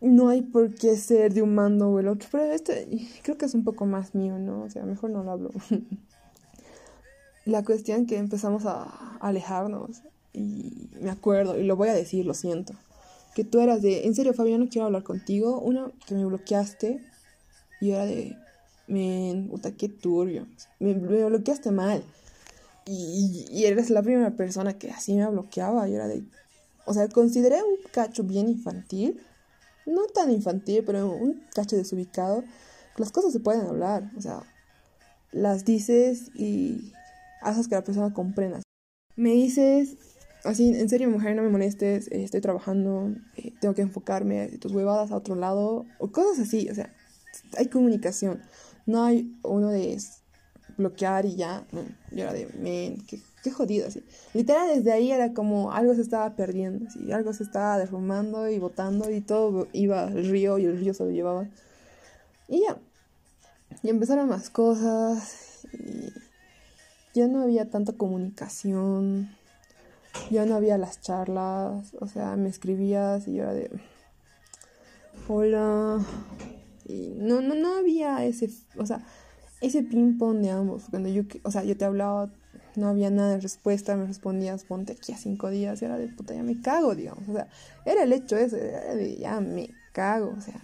no 0.00 0.28
hay 0.28 0.42
por 0.42 0.74
qué 0.74 0.96
ser 0.96 1.32
de 1.32 1.42
un 1.42 1.54
mando 1.54 1.90
o 1.90 2.00
el 2.00 2.08
otro, 2.08 2.28
pero 2.30 2.44
este 2.44 2.88
creo 3.22 3.38
que 3.38 3.46
es 3.46 3.54
un 3.54 3.64
poco 3.64 3.86
más 3.86 4.14
mío, 4.14 4.38
¿no? 4.38 4.62
O 4.62 4.70
sea, 4.70 4.84
mejor 4.84 5.10
no 5.10 5.22
lo 5.22 5.30
hablo. 5.30 5.50
La 7.44 7.64
cuestión 7.64 8.06
que 8.06 8.18
empezamos 8.18 8.66
a 8.66 9.16
alejarnos 9.20 10.02
y 10.32 10.90
me 11.00 11.10
acuerdo, 11.10 11.58
y 11.58 11.64
lo 11.64 11.76
voy 11.76 11.88
a 11.88 11.94
decir, 11.94 12.26
lo 12.26 12.34
siento, 12.34 12.74
que 13.36 13.44
tú 13.44 13.60
eras 13.60 13.82
de, 13.82 14.06
en 14.06 14.14
serio 14.14 14.32
Fabián, 14.32 14.60
no 14.60 14.68
quiero 14.70 14.86
hablar 14.86 15.02
contigo, 15.02 15.60
uno, 15.60 15.92
que 16.06 16.14
me 16.14 16.24
bloqueaste, 16.24 17.02
y 17.82 17.90
era 17.90 18.06
de, 18.06 18.34
men, 18.86 19.48
puta, 19.48 19.72
qué 19.72 19.90
turbio, 19.90 20.46
me, 20.80 20.94
bloqueaste 20.94 21.70
mal, 21.70 22.02
y, 22.86 23.46
y, 23.50 23.66
eres 23.66 23.90
la 23.90 24.00
primera 24.00 24.30
persona 24.30 24.78
que 24.78 24.90
así 24.90 25.12
me 25.12 25.28
bloqueaba, 25.28 25.86
y 25.86 25.94
era 25.94 26.08
de, 26.08 26.24
o 26.86 26.94
sea, 26.94 27.10
consideré 27.10 27.62
un 27.62 27.76
cacho 27.92 28.22
bien 28.22 28.48
infantil, 28.48 29.20
no 29.84 30.06
tan 30.06 30.30
infantil, 30.30 30.82
pero 30.86 31.12
un 31.12 31.42
cacho 31.54 31.76
desubicado, 31.76 32.42
las 32.96 33.12
cosas 33.12 33.34
se 33.34 33.40
pueden 33.40 33.66
hablar, 33.66 34.10
o 34.16 34.20
sea, 34.22 34.44
las 35.30 35.66
dices 35.66 36.30
y 36.34 36.90
haces 37.42 37.68
que 37.68 37.74
la 37.74 37.84
persona 37.84 38.14
comprenda. 38.14 38.62
Me 39.14 39.32
dices, 39.32 39.98
así, 40.46 40.68
en 40.68 40.88
serio, 40.88 41.10
mujer, 41.10 41.34
no 41.36 41.42
me 41.42 41.48
molestes, 41.48 42.08
eh, 42.08 42.24
estoy 42.24 42.40
trabajando, 42.40 43.12
eh, 43.36 43.52
tengo 43.60 43.74
que 43.74 43.82
enfocarme, 43.82 44.48
tus 44.58 44.72
huevadas 44.72 45.10
a 45.10 45.16
otro 45.16 45.34
lado, 45.34 45.86
o 45.98 46.10
cosas 46.10 46.46
así, 46.46 46.68
o 46.70 46.74
sea, 46.74 46.92
hay 47.56 47.66
comunicación, 47.66 48.42
no 48.86 49.04
hay 49.04 49.36
uno 49.42 49.68
de 49.68 49.98
bloquear 50.76 51.26
y 51.26 51.36
ya, 51.36 51.66
yo 52.12 52.22
era 52.22 52.32
de, 52.32 52.48
men, 52.58 53.04
qué, 53.06 53.20
qué 53.42 53.50
jodido, 53.50 53.88
así. 53.88 54.02
Literal, 54.34 54.68
desde 54.74 54.92
ahí 54.92 55.10
era 55.10 55.32
como 55.32 55.72
algo 55.72 55.94
se 55.94 56.02
estaba 56.02 56.36
perdiendo, 56.36 56.86
así, 56.86 57.12
algo 57.12 57.32
se 57.32 57.42
estaba 57.42 57.78
derrumbando 57.78 58.48
y 58.48 58.58
botando 58.58 59.10
y 59.10 59.20
todo 59.20 59.68
iba 59.72 60.04
al 60.04 60.28
río 60.28 60.58
y 60.58 60.66
el 60.66 60.78
río 60.78 60.94
se 60.94 61.04
lo 61.04 61.10
llevaba. 61.10 61.48
Y 62.48 62.62
ya, 62.62 62.78
y 63.82 63.88
empezaron 63.88 64.28
más 64.28 64.50
cosas 64.50 65.66
y 65.72 66.12
ya 67.14 67.28
no 67.28 67.42
había 67.42 67.70
tanta 67.70 67.92
comunicación, 67.92 69.30
ya 70.30 70.44
no 70.46 70.54
había 70.54 70.78
las 70.78 71.00
charlas, 71.00 71.94
o 72.00 72.06
sea, 72.06 72.36
me 72.36 72.48
escribías 72.48 73.26
y 73.28 73.34
yo 73.34 73.42
era 73.42 73.54
de, 73.54 73.70
hola, 75.28 76.04
y 76.84 77.14
no, 77.16 77.40
no, 77.40 77.54
no 77.54 77.76
había 77.76 78.24
ese, 78.24 78.50
o 78.78 78.86
sea, 78.86 79.04
ese 79.60 79.82
ping 79.82 80.18
pong 80.18 80.40
de 80.42 80.50
ambos. 80.50 80.84
Cuando 80.90 81.08
yo, 81.08 81.22
o 81.42 81.50
sea, 81.50 81.64
yo 81.64 81.76
te 81.76 81.84
hablaba, 81.84 82.32
no 82.76 82.88
había 82.88 83.10
nada 83.10 83.30
de 83.30 83.40
respuesta, 83.40 83.96
me 83.96 84.06
respondías, 84.06 84.64
ponte 84.64 84.92
aquí 84.92 85.12
a 85.12 85.16
cinco 85.16 85.50
días, 85.50 85.82
era 85.82 85.98
de 85.98 86.08
puta, 86.08 86.34
ya 86.34 86.42
me 86.42 86.60
cago, 86.60 86.94
digamos. 86.94 87.28
O 87.28 87.32
sea, 87.32 87.48
era 87.84 88.02
el 88.02 88.12
hecho 88.12 88.36
ese, 88.36 88.68
era 88.68 88.94
de 88.94 89.16
ya 89.16 89.40
me 89.40 89.70
cago, 89.92 90.34
o 90.36 90.40
sea, 90.40 90.60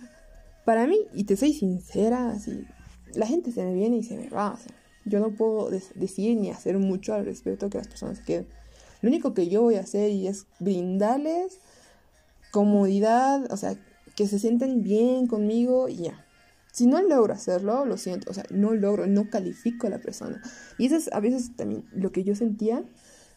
para 0.64 0.87
mí, 0.87 0.99
y 1.12 1.25
te 1.25 1.37
soy 1.37 1.52
sincera, 1.52 2.30
así, 2.30 2.66
la 3.14 3.26
gente 3.26 3.50
se 3.50 3.64
me 3.64 3.75
viene 3.75 3.97
y 3.97 4.02
se 4.02 4.16
me 4.16 4.28
va, 4.28 4.52
o 4.52 4.56
sea, 4.56 4.73
yo 5.04 5.18
no 5.18 5.35
puedo 5.35 5.68
decir 5.71 6.38
ni 6.38 6.50
hacer 6.50 6.78
mucho 6.78 7.14
al 7.14 7.25
respecto 7.25 7.68
que 7.68 7.78
las 7.78 7.88
personas 7.88 8.18
se 8.18 8.25
queden. 8.25 8.47
Lo 9.02 9.09
único 9.09 9.35
que 9.35 9.49
yo 9.49 9.62
voy 9.62 9.75
a 9.75 9.80
hacer 9.80 10.11
y 10.11 10.28
es 10.28 10.47
brindarles 10.61 11.59
comodidad, 12.52 13.50
o 13.50 13.56
sea, 13.56 13.76
que 14.14 14.28
se 14.28 14.38
sienten 14.38 14.82
bien 14.82 15.26
conmigo 15.26 15.88
y 15.88 16.04
ya. 16.04 16.25
Si 16.73 16.87
no 16.87 17.02
logro 17.02 17.35
hacerlo, 17.35 17.85
lo 17.85 17.99
siento, 17.99 18.30
o 18.30 18.35
sea, 18.35 18.44
no 18.50 18.73
logro, 18.73 19.06
no 19.06 19.28
califico 19.28 19.87
a 19.87 19.90
la 19.90 20.00
persona. 20.00 20.40
Y 20.78 20.87
eso 20.87 20.97
es 20.97 21.12
a 21.12 21.21
veces 21.21 21.54
también 21.56 21.85
lo 21.92 22.12
que 22.12 22.25
yo 22.25 22.35
sentía 22.35 22.85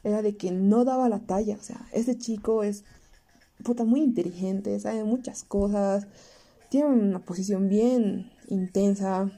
era 0.04 0.22
de 0.22 0.38
que 0.38 0.52
no 0.52 0.86
daba 0.86 1.10
la 1.10 1.20
talla, 1.20 1.58
o 1.60 1.64
sea, 1.64 1.86
ese 1.92 2.18
chico 2.18 2.64
es 2.64 2.84
puta 3.64 3.84
muy 3.84 4.02
inteligente, 4.02 4.80
sabe 4.80 5.04
muchas 5.04 5.44
cosas, 5.44 6.08
tiene 6.70 6.88
una 6.88 7.20
posición 7.20 7.70
bien 7.70 8.32
intensa. 8.48 9.32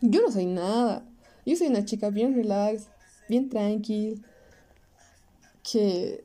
Yo 0.00 0.22
no 0.22 0.30
soy 0.30 0.46
nada. 0.46 1.04
Yo 1.44 1.56
soy 1.56 1.66
una 1.66 1.84
chica 1.84 2.10
bien 2.10 2.34
relax, 2.34 2.86
bien 3.28 3.48
tranquila, 3.48 4.20
que 5.62 6.24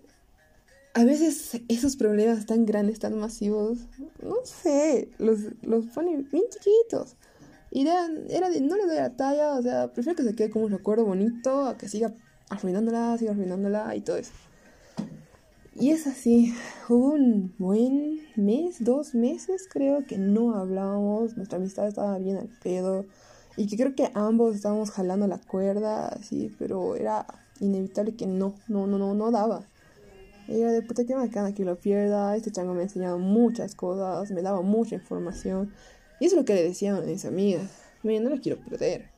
a 0.93 1.03
veces 1.03 1.61
esos 1.67 1.95
problemas 1.95 2.45
tan 2.45 2.65
grandes, 2.65 2.99
tan 2.99 3.17
masivos, 3.19 3.79
no 4.23 4.37
sé, 4.43 5.09
los, 5.19 5.39
los 5.61 5.85
ponen 5.87 6.27
bien 6.31 6.45
chiquitos. 6.49 7.15
Y 7.69 7.81
era, 7.81 8.07
era 8.29 8.49
de, 8.49 8.61
no 8.61 8.75
le 8.77 8.85
doy 8.85 8.95
la 8.95 9.15
talla, 9.15 9.53
o 9.53 9.61
sea, 9.61 9.93
prefiero 9.93 10.15
que 10.15 10.23
se 10.23 10.33
quede 10.35 10.49
como 10.49 10.65
un 10.65 10.71
recuerdo 10.71 11.05
bonito 11.05 11.65
a 11.65 11.77
que 11.77 11.87
siga 11.87 12.13
arruinándola, 12.49 13.17
siga 13.17 13.31
arruinándola 13.31 13.95
y 13.95 14.01
todo 14.01 14.17
eso. 14.17 14.31
Y 15.79 15.91
es 15.91 16.07
así, 16.07 16.55
hubo 16.89 17.09
un 17.09 17.53
buen 17.59 18.21
mes, 18.35 18.83
dos 18.83 19.13
meses 19.13 19.67
creo 19.71 20.07
que 20.07 20.17
no 20.17 20.55
hablábamos, 20.55 21.37
nuestra 21.37 21.59
amistad 21.59 21.87
estaba 21.87 22.17
bien 22.17 22.37
al 22.37 22.49
pedo 22.63 23.05
y 23.55 23.67
que 23.67 23.77
creo 23.77 23.93
que 23.93 24.09
ambos 24.15 24.55
estábamos 24.55 24.89
jalando 24.89 25.27
la 25.27 25.37
cuerda, 25.37 26.07
así, 26.07 26.51
pero 26.57 26.95
era 26.95 27.27
inevitable 27.59 28.15
que 28.15 28.27
no, 28.27 28.55
no, 28.67 28.87
no, 28.87 28.97
no, 28.97 29.13
no 29.13 29.31
daba. 29.31 29.65
Y 30.47 30.59
yo 30.59 30.71
de 30.71 30.81
puta 30.81 31.05
que 31.05 31.13
bacana 31.13 31.53
que 31.53 31.65
lo 31.65 31.75
pierda. 31.77 32.35
Este 32.35 32.51
chango 32.51 32.73
me 32.73 32.81
ha 32.81 32.83
enseñado 32.83 33.19
muchas 33.19 33.75
cosas, 33.75 34.31
me 34.31 34.41
daba 34.41 34.61
mucha 34.61 34.95
información. 34.95 35.73
Y 36.19 36.25
eso 36.25 36.35
es 36.35 36.41
lo 36.41 36.45
que 36.45 36.55
le 36.55 36.63
decían 36.63 36.95
a 36.95 37.01
mis 37.01 37.25
amigas. 37.25 37.69
Mira, 38.03 38.23
no 38.23 38.29
lo 38.29 38.41
quiero 38.41 38.57
perder. 38.63 39.09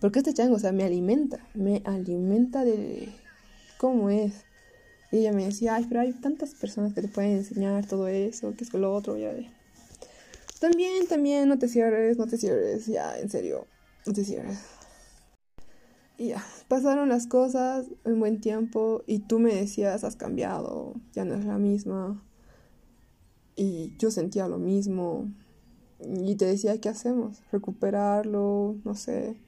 Porque 0.00 0.20
este 0.20 0.34
chango, 0.34 0.56
o 0.56 0.58
sea, 0.58 0.72
me 0.72 0.84
alimenta. 0.84 1.40
Me 1.54 1.82
alimenta 1.84 2.64
de 2.64 3.08
cómo 3.78 4.10
es. 4.10 4.44
Y 5.10 5.18
ella 5.18 5.32
me 5.32 5.44
decía, 5.46 5.74
ay, 5.74 5.86
pero 5.88 6.00
hay 6.00 6.12
tantas 6.12 6.54
personas 6.54 6.92
que 6.92 7.02
te 7.02 7.08
pueden 7.08 7.32
enseñar 7.32 7.86
todo 7.86 8.08
eso, 8.08 8.54
que 8.56 8.64
es 8.64 8.72
lo 8.72 8.94
otro, 8.94 9.16
ya 9.16 9.32
de. 9.32 9.48
También, 10.60 11.06
también, 11.06 11.48
no 11.48 11.58
te 11.58 11.68
cierres, 11.68 12.16
no 12.16 12.26
te 12.26 12.38
cierres, 12.38 12.86
ya, 12.86 13.18
en 13.18 13.28
serio, 13.28 13.66
no 14.06 14.12
te 14.12 14.24
cierres. 14.24 14.58
Y 16.18 16.28
ya, 16.28 16.42
pasaron 16.68 17.08
las 17.10 17.26
cosas 17.26 17.86
en 18.04 18.18
buen 18.18 18.40
tiempo 18.40 19.02
y 19.06 19.20
tú 19.20 19.38
me 19.38 19.54
decías, 19.54 20.02
has 20.02 20.16
cambiado, 20.16 20.94
ya 21.12 21.24
no 21.24 21.34
es 21.34 21.44
la 21.44 21.58
misma. 21.58 22.22
Y 23.54 23.94
yo 23.98 24.10
sentía 24.10 24.48
lo 24.48 24.58
mismo. 24.58 25.30
Y 26.00 26.36
te 26.36 26.46
decía, 26.46 26.80
¿qué 26.80 26.88
hacemos? 26.88 27.42
Recuperarlo, 27.52 28.76
no 28.84 28.94
sé. 28.94 29.40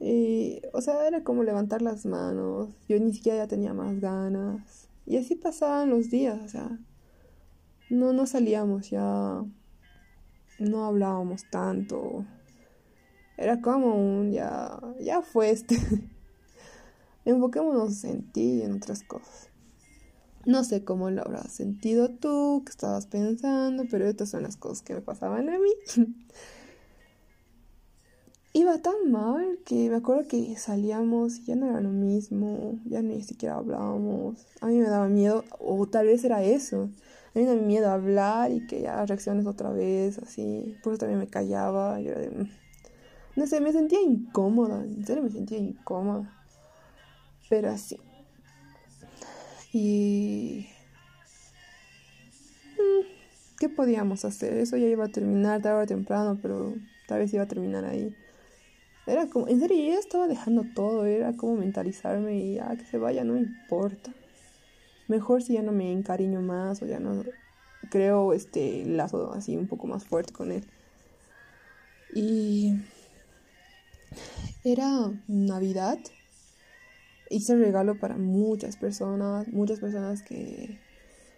Y, 0.00 0.60
o 0.72 0.80
sea, 0.80 1.06
era 1.06 1.22
como 1.22 1.44
levantar 1.44 1.82
las 1.82 2.06
manos. 2.06 2.70
Yo 2.88 2.98
ni 2.98 3.12
siquiera 3.12 3.38
ya 3.38 3.48
tenía 3.48 3.74
más 3.74 4.00
ganas. 4.00 4.88
Y 5.06 5.16
así 5.16 5.34
pasaban 5.36 5.90
los 5.90 6.10
días, 6.10 6.40
o 6.44 6.48
sea. 6.48 6.78
no, 7.90 8.12
no 8.12 8.26
salíamos 8.26 8.90
ya, 8.90 9.44
no 10.58 10.84
hablábamos 10.84 11.42
tanto. 11.50 12.24
Era 13.40 13.62
como 13.62 13.94
un 13.94 14.32
ya, 14.32 14.78
ya 15.00 15.22
fue 15.22 15.48
este. 15.50 15.78
Enfoquémonos 17.24 18.04
en 18.04 18.30
ti 18.30 18.58
y 18.58 18.62
en 18.62 18.74
otras 18.74 19.02
cosas. 19.02 19.48
No 20.44 20.62
sé 20.62 20.84
cómo 20.84 21.08
lo 21.10 21.22
habrás 21.22 21.50
sentido 21.50 22.10
tú, 22.10 22.62
que 22.66 22.70
estabas 22.70 23.06
pensando, 23.06 23.84
pero 23.90 24.06
estas 24.06 24.28
son 24.28 24.42
las 24.42 24.58
cosas 24.58 24.82
que 24.82 24.92
me 24.92 25.00
pasaban 25.00 25.48
a 25.48 25.58
mí. 25.58 25.72
Iba 28.52 28.76
tan 28.82 29.10
mal 29.10 29.58
que 29.64 29.88
me 29.88 29.96
acuerdo 29.96 30.28
que 30.28 30.54
salíamos 30.56 31.38
y 31.38 31.44
ya 31.44 31.56
no 31.56 31.70
era 31.70 31.80
lo 31.80 31.90
mismo, 31.90 32.78
ya 32.84 33.00
ni 33.00 33.22
siquiera 33.22 33.54
hablábamos. 33.56 34.46
A 34.60 34.66
mí 34.66 34.76
me 34.76 34.88
daba 34.88 35.08
miedo, 35.08 35.44
o 35.60 35.86
tal 35.86 36.08
vez 36.08 36.24
era 36.24 36.42
eso. 36.42 36.90
A 37.34 37.38
mí 37.38 37.44
me 37.44 37.46
daba 37.46 37.62
miedo 37.62 37.90
hablar 37.90 38.52
y 38.52 38.66
que 38.66 38.82
ya 38.82 39.06
reacciones 39.06 39.46
otra 39.46 39.70
vez, 39.70 40.18
así. 40.18 40.76
Por 40.82 40.92
eso 40.92 41.00
también 41.00 41.20
me 41.20 41.28
callaba. 41.28 42.00
Yo 42.00 42.10
era 42.10 42.20
de... 42.20 42.50
Mm". 43.40 43.42
No 43.42 43.46
sé, 43.46 43.60
me 43.60 43.72
sentía 43.72 44.02
incómoda, 44.02 44.84
en 44.84 45.06
serio 45.06 45.22
me 45.22 45.30
sentía 45.30 45.58
incómoda. 45.58 46.30
Pero 47.48 47.70
así. 47.70 47.98
Y... 49.72 50.68
Mm, 52.76 53.06
¿Qué 53.58 53.68
podíamos 53.68 54.24
hacer? 54.24 54.58
Eso 54.58 54.76
ya 54.76 54.86
iba 54.86 55.06
a 55.06 55.08
terminar 55.08 55.62
tarde 55.62 55.82
o 55.82 55.86
temprano, 55.86 56.38
pero 56.42 56.74
tal 57.08 57.20
vez 57.20 57.32
iba 57.32 57.44
a 57.44 57.48
terminar 57.48 57.84
ahí. 57.84 58.14
Era 59.06 59.26
como, 59.28 59.48
en 59.48 59.58
serio, 59.58 59.94
yo 59.94 59.98
estaba 59.98 60.28
dejando 60.28 60.64
todo, 60.74 61.06
era 61.06 61.32
como 61.32 61.56
mentalizarme 61.56 62.36
y 62.36 62.54
ya 62.56 62.76
que 62.76 62.84
se 62.84 62.98
vaya, 62.98 63.24
no 63.24 63.32
me 63.34 63.40
importa. 63.40 64.12
Mejor 65.08 65.42
si 65.42 65.54
ya 65.54 65.62
no 65.62 65.72
me 65.72 65.90
encariño 65.90 66.42
más 66.42 66.82
o 66.82 66.86
ya 66.86 67.00
no 67.00 67.24
creo 67.88 68.34
este 68.34 68.84
lazo 68.84 69.32
así 69.32 69.56
un 69.56 69.66
poco 69.66 69.86
más 69.86 70.04
fuerte 70.04 70.32
con 70.32 70.52
él. 70.52 70.64
Y 72.14 72.76
era 74.64 75.12
Navidad. 75.26 75.98
Hice 77.30 77.56
regalo 77.56 77.98
para 77.98 78.16
muchas 78.16 78.76
personas, 78.76 79.48
muchas 79.48 79.80
personas 79.80 80.22
que 80.22 80.78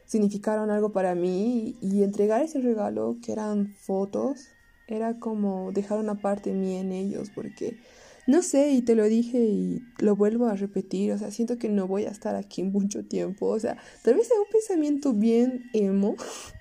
significaron 0.06 0.70
algo 0.70 0.92
para 0.92 1.14
mí 1.14 1.76
y, 1.80 2.02
entregar 2.02 2.42
ese 2.42 2.60
regalo 2.60 3.16
que 3.24 3.32
eran 3.32 3.68
fotos 3.68 4.48
era 4.86 5.18
como 5.18 5.72
dejar 5.72 5.98
una 5.98 6.20
parte 6.20 6.50
de 6.50 6.56
mí 6.56 6.76
en 6.76 6.92
ellos 6.92 7.30
porque 7.34 7.78
no 8.26 8.42
sé 8.42 8.72
y 8.72 8.82
te 8.82 8.94
lo 8.94 9.04
dije 9.04 9.38
y 9.38 9.82
lo 9.98 10.14
vuelvo 10.14 10.46
a 10.46 10.54
repetir, 10.54 11.12
o 11.12 11.18
sea, 11.18 11.30
siento 11.30 11.56
que 11.58 11.68
no 11.68 11.86
voy 11.86 12.04
a 12.04 12.10
estar 12.10 12.36
aquí 12.36 12.62
mucho 12.76 13.04
tiempo, 13.04 13.46
o 13.46 13.58
sea, 13.58 13.78
tal 14.02 14.14
vez 14.14 14.28
sea 14.28 14.38
un 14.38 14.50
pensamiento 14.50 15.12
bien 15.12 15.64
emo 15.72 16.16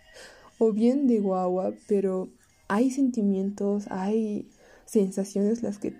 o 0.58 0.72
bien 0.72 1.08
de 1.08 1.20
guagua, 1.20 1.74
pero 1.88 2.30
hay 2.68 2.90
sentimientos, 2.92 3.86
hay 3.90 4.48
sensaciones 4.92 5.64
las 5.64 5.78
que 5.78 5.94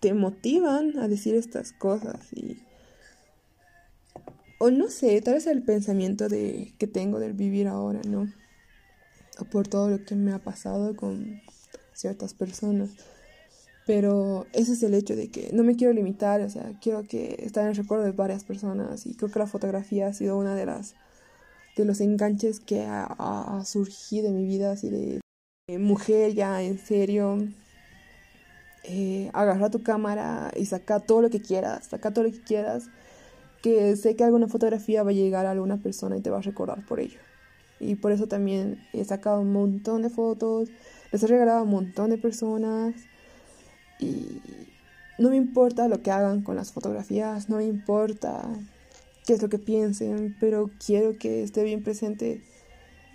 te 0.00 0.12
motivan 0.12 0.98
a 0.98 1.06
decir 1.06 1.36
estas 1.36 1.72
cosas 1.72 2.32
y 2.32 2.58
o 4.58 4.70
no 4.70 4.88
sé, 4.88 5.20
tal 5.20 5.34
vez 5.34 5.46
el 5.46 5.62
pensamiento 5.62 6.28
de 6.28 6.74
que 6.78 6.86
tengo 6.86 7.18
del 7.20 7.32
vivir 7.32 7.68
ahora, 7.68 8.00
¿no? 8.06 8.32
O 9.38 9.44
por 9.44 9.68
todo 9.68 9.88
lo 9.88 10.04
que 10.04 10.14
me 10.14 10.32
ha 10.32 10.38
pasado 10.38 10.96
con 10.96 11.42
ciertas 11.92 12.34
personas. 12.34 12.90
Pero 13.86 14.46
ese 14.52 14.72
es 14.72 14.82
el 14.82 14.94
hecho 14.94 15.16
de 15.16 15.30
que 15.30 15.50
no 15.52 15.64
me 15.64 15.76
quiero 15.76 15.92
limitar, 15.92 16.40
o 16.40 16.48
sea, 16.48 16.72
quiero 16.80 17.02
que 17.02 17.36
estar 17.40 17.64
en 17.64 17.70
el 17.70 17.76
recuerdo 17.76 18.04
de 18.04 18.12
varias 18.12 18.44
personas 18.44 19.04
y 19.06 19.14
creo 19.14 19.30
que 19.30 19.38
la 19.38 19.46
fotografía 19.46 20.06
ha 20.06 20.14
sido 20.14 20.38
una 20.38 20.54
de 20.54 20.66
las 20.66 20.94
de 21.76 21.84
los 21.84 22.00
enganches 22.00 22.60
que 22.60 22.86
ha, 22.86 23.62
surgido 23.66 24.28
en 24.28 24.36
mi 24.36 24.46
vida 24.46 24.72
así 24.72 24.88
de 24.88 25.20
mujer 25.66 26.34
ya 26.34 26.62
en 26.62 26.78
serio 26.78 27.38
eh, 28.82 29.30
agarra 29.32 29.70
tu 29.70 29.82
cámara 29.82 30.52
y 30.54 30.66
saca 30.66 31.00
todo 31.00 31.22
lo 31.22 31.30
que 31.30 31.40
quieras, 31.40 31.86
saca 31.86 32.12
todo 32.12 32.24
lo 32.24 32.32
que 32.32 32.42
quieras, 32.42 32.90
que 33.62 33.96
sé 33.96 34.14
que 34.14 34.24
alguna 34.24 34.46
fotografía 34.46 35.02
va 35.02 35.10
a 35.10 35.14
llegar 35.14 35.46
a 35.46 35.52
alguna 35.52 35.78
persona 35.78 36.18
y 36.18 36.20
te 36.20 36.28
va 36.28 36.38
a 36.38 36.42
recordar 36.42 36.84
por 36.84 37.00
ello. 37.00 37.18
Y 37.80 37.94
por 37.94 38.12
eso 38.12 38.26
también 38.26 38.78
he 38.92 39.04
sacado 39.04 39.40
un 39.40 39.52
montón 39.52 40.02
de 40.02 40.10
fotos, 40.10 40.68
les 41.12 41.22
he 41.22 41.26
regalado 41.26 41.60
a 41.60 41.62
un 41.62 41.70
montón 41.70 42.10
de 42.10 42.18
personas 42.18 42.94
y 43.98 44.42
no 45.18 45.30
me 45.30 45.36
importa 45.36 45.88
lo 45.88 46.02
que 46.02 46.10
hagan 46.10 46.42
con 46.42 46.56
las 46.56 46.72
fotografías, 46.72 47.48
no 47.48 47.56
me 47.56 47.64
importa 47.64 48.42
qué 49.26 49.32
es 49.32 49.40
lo 49.40 49.48
que 49.48 49.58
piensen, 49.58 50.36
pero 50.38 50.70
quiero 50.84 51.16
que 51.16 51.42
esté 51.42 51.62
bien 51.64 51.82
presente 51.82 52.42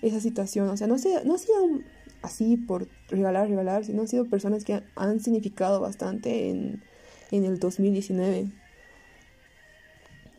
esa 0.02 0.20
situación. 0.20 0.70
O 0.70 0.78
sea, 0.78 0.88
no 0.88 0.98
sea, 0.98 1.24
no 1.24 1.38
sea 1.38 1.62
un, 1.62 1.84
así 2.22 2.58
por 2.58 2.88
regalar, 3.10 3.48
regalar, 3.48 3.86
sino 3.86 4.02
han 4.02 4.08
sido 4.08 4.26
personas 4.26 4.64
que 4.64 4.84
han 4.96 5.20
significado 5.20 5.80
bastante 5.80 6.50
en, 6.50 6.84
en 7.32 7.46
el 7.46 7.60
2019. 7.60 8.52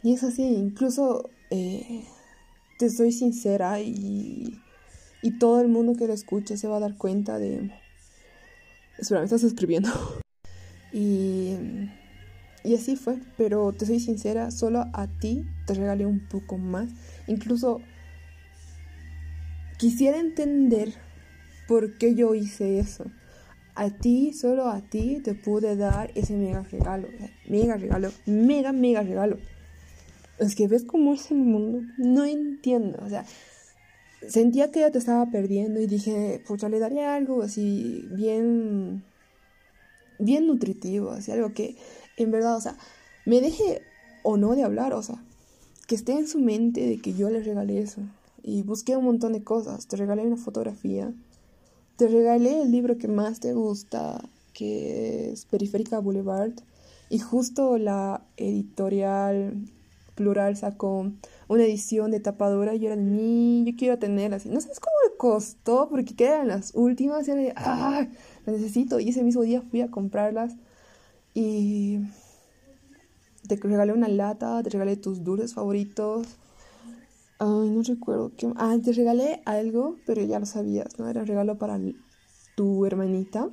Y 0.03 0.15
es 0.15 0.23
así, 0.25 0.43
incluso 0.43 1.31
eh, 1.51 2.05
te 2.79 2.89
soy 2.89 3.13
sincera 3.13 3.81
y, 3.81 4.61
y 5.23 5.39
todo 5.39 5.61
el 5.61 5.69
mundo 5.69 5.95
que 5.97 6.07
lo 6.07 6.15
escuche 6.15 6.57
se 6.57 6.69
va 6.69 6.79
a 6.79 6.81
dar 6.81 6.97
cuenta 6.97 7.39
de... 7.39 7.71
Espera, 8.99 9.21
me 9.21 9.25
estás 9.25 9.45
escribiendo. 9.45 9.91
y, 10.93 11.55
y 12.65 12.75
así 12.75 12.97
fue, 12.97 13.19
pero 13.37 13.73
te 13.73 13.87
soy 13.87 14.01
sincera, 14.01 14.51
solo 14.51 14.87
a 14.93 15.07
ti 15.07 15.47
te 15.67 15.75
regalé 15.75 16.07
un 16.07 16.27
poco 16.29 16.57
más. 16.57 16.89
Incluso 17.27 17.81
quisiera 19.79 20.19
entender 20.19 20.95
¿Por 21.71 21.99
qué 21.99 22.17
yo 22.17 22.35
hice 22.35 22.81
eso? 22.81 23.05
A 23.77 23.91
ti, 23.91 24.33
solo 24.33 24.67
a 24.67 24.81
ti, 24.81 25.21
te 25.23 25.37
pude 25.37 25.77
dar 25.77 26.11
ese 26.17 26.35
mega 26.35 26.65
regalo. 26.65 27.07
Mega 27.49 27.77
regalo, 27.77 28.11
mega, 28.27 28.73
mega 28.73 29.05
regalo. 29.05 29.39
Es 30.41 30.57
que 30.57 30.67
ves 30.67 30.83
cómo 30.83 31.15
es 31.15 31.31
el 31.31 31.37
mundo. 31.37 31.83
No 31.97 32.25
entiendo. 32.25 32.99
O 33.07 33.09
sea, 33.09 33.25
sentía 34.27 34.73
que 34.73 34.81
ya 34.81 34.91
te 34.91 34.99
estaba 34.99 35.31
perdiendo 35.31 35.81
y 35.81 35.87
dije, 35.87 36.43
pues 36.45 36.61
le 36.65 36.81
daría 36.81 37.15
algo 37.15 37.41
así 37.41 38.05
bien, 38.17 39.05
bien 40.19 40.49
nutritivo, 40.49 41.13
así 41.13 41.31
algo 41.31 41.53
que 41.53 41.77
en 42.17 42.33
verdad, 42.33 42.57
o 42.57 42.61
sea, 42.61 42.77
me 43.27 43.41
deje 43.41 43.83
o 44.25 44.37
no 44.37 44.57
de 44.57 44.65
hablar, 44.65 44.93
o 44.93 45.05
sea, 45.05 45.23
que 45.87 45.95
esté 45.95 46.15
en 46.15 46.27
su 46.27 46.41
mente 46.41 46.85
de 46.85 47.01
que 47.01 47.15
yo 47.15 47.31
le 47.31 47.45
regalé 47.45 47.79
eso. 47.79 48.01
Y 48.43 48.65
busqué 48.65 48.97
un 48.97 49.05
montón 49.05 49.35
de 49.35 49.45
cosas. 49.45 49.87
Te 49.87 49.97
regalé 49.97 50.23
una 50.23 50.37
fotografía 50.37 51.15
te 52.01 52.09
regalé 52.09 52.63
el 52.63 52.73
libro 52.73 52.97
que 52.97 53.09
más 53.09 53.41
te 53.41 53.53
gusta, 53.53 54.25
que 54.55 55.33
es 55.33 55.45
Periférica 55.45 55.99
Boulevard, 55.99 56.53
y 57.11 57.19
justo 57.19 57.77
la 57.77 58.23
editorial 58.39 59.67
Plural 60.15 60.57
sacó 60.57 61.13
una 61.49 61.63
edición 61.63 62.11
de 62.11 62.21
tapadura 62.21 62.75
y 62.75 62.87
era 62.87 62.97
de 62.97 63.03
mí, 63.03 63.65
yo 63.67 63.77
quiero 63.77 63.99
tenerla 63.99 64.39
así. 64.39 64.49
No 64.49 64.63
sabes 64.63 64.81
cómo 64.81 64.95
me 65.11 65.17
costó 65.19 65.91
porque 65.91 66.17
quedan 66.17 66.49
las 66.49 66.75
últimas 66.75 67.29
y 67.29 67.33
era 67.33 67.41
de, 67.43 67.53
ah, 67.57 68.09
las 68.47 68.57
necesito. 68.57 68.99
Y 68.99 69.11
ese 69.11 69.23
mismo 69.23 69.43
día 69.43 69.61
fui 69.61 69.83
a 69.83 69.91
comprarlas 69.91 70.57
y 71.35 71.99
te 73.47 73.57
regalé 73.57 73.93
una 73.93 74.09
lata, 74.09 74.63
te 74.63 74.71
regalé 74.71 74.97
tus 74.97 75.23
dulces 75.23 75.53
favoritos. 75.53 76.29
Ay, 77.41 77.71
no 77.71 77.83
recuerdo 77.83 78.37
qué. 78.37 78.53
Ah, 78.57 78.77
te 78.85 78.93
regalé 78.93 79.43
algo, 79.47 79.97
pero 80.05 80.23
ya 80.23 80.39
lo 80.39 80.47
sabías, 80.47 80.99
¿no? 80.99 81.09
Era 81.09 81.23
un 81.23 81.27
regalo 81.27 81.59
para 81.59 81.81
tu 82.55 82.85
hermanita. 82.87 83.51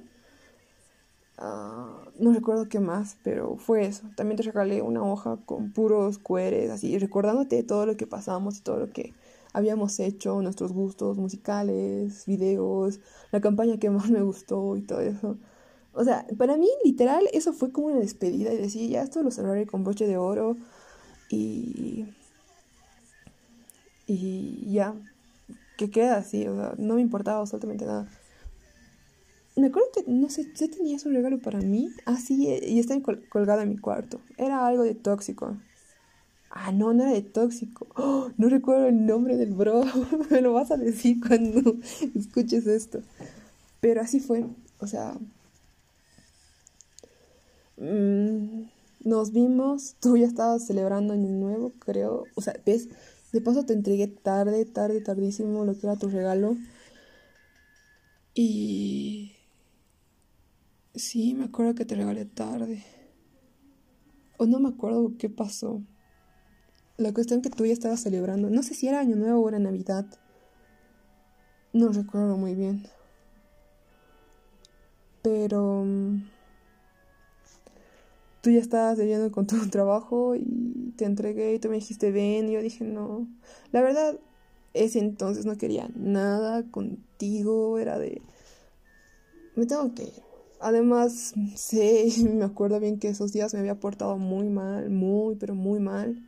Ah, 1.39 2.04
no 2.19 2.34
recuerdo 2.34 2.67
qué 2.67 2.80
más, 2.80 3.17
pero 3.23 3.58
fue 3.58 3.86
eso. 3.86 4.10
También 4.15 4.38
te 4.38 4.43
regalé 4.43 4.82
una 4.82 5.04
hoja 5.04 5.38
con 5.45 5.71
puros 5.71 6.17
cueres, 6.17 6.71
así, 6.71 6.97
recordándote 6.97 7.63
todo 7.63 7.86
lo 7.86 7.95
que 7.95 8.08
pasamos 8.08 8.58
y 8.58 8.62
todo 8.63 8.78
lo 8.78 8.91
que 8.91 9.13
habíamos 9.54 10.00
hecho, 10.00 10.41
nuestros 10.41 10.73
gustos 10.73 11.17
musicales, 11.17 12.26
videos, 12.26 13.00
la 13.32 13.39
campaña 13.41 13.78
que 13.80 13.89
más 13.89 14.10
me 14.10 14.21
gustó 14.21 14.76
y 14.78 14.82
todo 14.82 15.00
eso. 15.02 15.39
O 15.93 16.04
sea, 16.04 16.26
para 16.38 16.58
mí, 16.58 16.67
literal, 16.84 17.28
eso 17.34 17.54
fue 17.54 17.71
como 17.71 17.88
una 17.88 18.00
despedida 18.00 18.54
y 18.54 18.58
decir, 18.58 18.89
ya 18.89 19.04
esto 19.04 19.23
lo 19.23 19.32
cerraré 19.32 19.65
con 19.67 19.84
broche 19.84 20.08
de 20.08 20.17
oro 20.17 20.58
y 21.30 22.08
y 24.08 24.72
ya, 24.72 24.96
que 25.78 25.89
queda 25.89 26.17
así, 26.17 26.48
o 26.48 26.56
sea, 26.56 26.74
no 26.78 26.96
me 26.96 27.02
importaba 27.02 27.39
absolutamente 27.39 27.86
nada. 27.86 28.10
Me 29.56 29.67
acuerdo 29.67 29.89
que, 29.93 30.04
no 30.08 30.30
sé, 30.30 30.52
¿ya 30.56 30.67
tenías 30.67 31.06
un 31.06 31.13
regalo 31.13 31.39
para 31.39 31.60
mí? 31.60 31.89
Ah, 32.06 32.17
sí, 32.17 32.48
y 32.48 32.80
está 32.80 32.96
colgado 33.30 33.62
en 33.62 33.70
mi 33.70 33.78
cuarto. 33.78 34.22
Era 34.38 34.67
algo 34.67 34.84
de 34.84 34.93
tóxico. 34.93 35.58
Ah, 36.52 36.72
no, 36.72 36.93
no 36.93 37.04
era 37.04 37.13
de 37.13 37.24
tóxico. 37.24 37.88
¡Oh! 37.96 38.30
no 38.38 38.50
recuerdo 38.50 38.86
el 38.88 39.06
nombre 39.06 39.36
del 39.36 39.54
bro. 39.54 39.84
Me 40.30 40.41
lo 40.41 40.54
vas 40.54 40.70
a 40.70 40.78
decir 40.78 41.17
cuando 41.26 41.76
escuches 42.15 42.67
esto. 42.67 43.02
Pero 43.82 44.02
así 44.02 44.20
fue. 44.20 44.46
O 44.80 44.86
sea. 44.86 45.17
Mmm, 47.78 48.63
nos 49.04 49.32
vimos. 49.32 49.96
Tú 50.00 50.17
ya 50.17 50.28
estabas 50.28 50.67
celebrando 50.67 51.13
Año 51.13 51.30
Nuevo, 51.30 51.74
creo. 51.80 52.26
O 52.36 52.41
sea, 52.41 52.54
ves 52.63 52.89
De 53.32 53.42
paso 53.42 53.66
te 53.66 53.74
entregué 53.74 54.08
tarde, 54.08 54.66
tarde, 54.66 55.02
tardísimo 55.02 55.66
lo 55.66 55.78
que 55.78 55.86
era 55.86 55.98
tu 55.98 56.08
regalo. 56.08 56.56
Y... 58.34 59.34
Sí, 60.96 61.34
me 61.34 61.46
acuerdo 61.46 61.76
que 61.76 61.86
te 61.86 61.96
regalé 61.96 62.26
tarde. 62.26 62.84
O 64.38 64.46
no 64.46 64.60
me 64.60 64.70
acuerdo 64.70 65.13
qué 65.18 65.30
pasó. 65.30 65.82
La 66.98 67.13
cuestión 67.13 67.42
que 67.42 67.50
tú 67.50 67.66
ya 67.66 67.74
estabas 67.74 68.02
celebrando. 68.02 68.50
No 68.50 68.63
sé 68.63 68.74
si 68.74 68.88
era 68.88 69.00
Año 69.00 69.16
Nuevo 69.16 69.42
o 69.42 69.50
era 69.50 69.60
Navidad. 69.60 70.06
No 71.74 71.90
recuerdo 71.90 72.38
muy 72.38 72.56
bien. 72.56 72.88
Pero... 75.22 75.86
Tú 78.48 78.52
ya 78.52 78.62
estabas 78.62 78.98
debiendo 78.98 79.30
con 79.30 79.46
tu 79.46 79.58
trabajo 79.70 80.34
y 80.34 80.94
te 80.96 81.04
entregué 81.04 81.54
y 81.54 81.60
tú 81.60 81.68
me 81.68 81.76
dijiste 81.76 82.14
ven 82.14 82.48
y 82.48 82.54
yo 82.54 82.62
dije 82.62 82.86
no. 82.86 83.28
La 83.74 83.82
verdad, 83.82 84.18
ese 84.74 85.00
entonces 85.00 85.46
no 85.46 85.58
quería 85.58 85.90
nada 85.98 86.64
contigo, 86.72 87.78
era 87.78 88.00
de... 88.00 88.22
Me 89.58 89.66
tengo 89.66 89.94
que. 89.94 90.14
Además, 90.62 91.34
sé, 91.58 92.08
me 92.34 92.46
acuerdo 92.46 92.80
bien 92.80 93.00
que 93.00 93.10
esos 93.10 93.34
días 93.34 93.54
me 93.54 93.60
había 93.60 93.82
portado 93.82 94.18
muy 94.18 94.48
mal, 94.48 94.92
muy, 94.92 95.36
pero 95.36 95.54
muy 95.54 95.82
mal. 95.82 96.24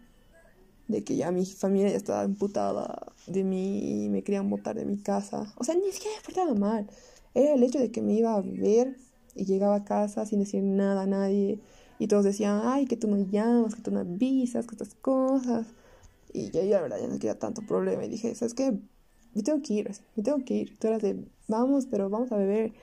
De 0.89 1.05
que 1.05 1.15
ya 1.15 1.31
mi 1.31 1.45
familia 1.45 1.91
ya 1.91 1.95
estaba 1.95 2.25
imputada 2.25 3.13
de 3.27 3.45
mí 3.45 4.03
y 4.03 4.09
me 4.09 4.23
querían 4.23 4.49
botar 4.49 4.75
de 4.75 4.83
mi 4.83 4.97
casa. 4.97 5.53
O 5.55 5.63
sea, 5.63 5.73
ni 5.73 5.89
siquiera 5.93 6.17
me 6.17 6.23
portado 6.25 6.53
mal. 6.55 6.85
Era 7.33 7.53
el 7.53 7.63
hecho 7.63 7.79
de 7.79 7.91
que 7.91 8.01
me 8.01 8.11
iba 8.15 8.35
a 8.35 8.41
ver 8.41 8.97
y 9.35 9.45
llegaba 9.45 9.75
a 9.75 9.85
casa 9.85 10.25
sin 10.25 10.39
decir 10.39 10.61
nada 10.63 11.03
a 11.03 11.07
nadie. 11.07 11.61
Y 11.99 12.07
todos 12.07 12.23
decían, 12.23 12.61
ay, 12.63 12.85
que 12.85 12.95
tú 12.95 13.07
no 13.07 13.17
llamas, 13.17 13.75
que 13.75 13.81
tú 13.81 13.91
no 13.91 13.99
avisas, 13.99 14.65
que 14.65 14.73
estas 14.73 14.95
cosas. 14.95 15.67
Y 16.33 16.49
yo, 16.49 16.63
la 16.63 16.81
verdad, 16.81 16.97
ya 16.99 17.07
no 17.07 17.15
quería 17.15 17.37
tanto 17.37 17.61
problema. 17.61 18.05
Y 18.05 18.09
dije, 18.09 18.33
¿sabes 18.35 18.53
qué? 18.53 18.79
Me 19.35 19.43
tengo 19.43 19.61
que 19.61 19.73
ir, 19.73 19.91
me 20.15 20.23
tengo 20.23 20.43
que 20.45 20.55
ir. 20.55 20.79
Tú 20.79 20.87
eras 20.87 21.01
de, 21.01 21.23
vamos, 21.49 21.85
pero 21.85 22.09
vamos 22.09 22.31
a 22.31 22.37
beber. 22.37 22.73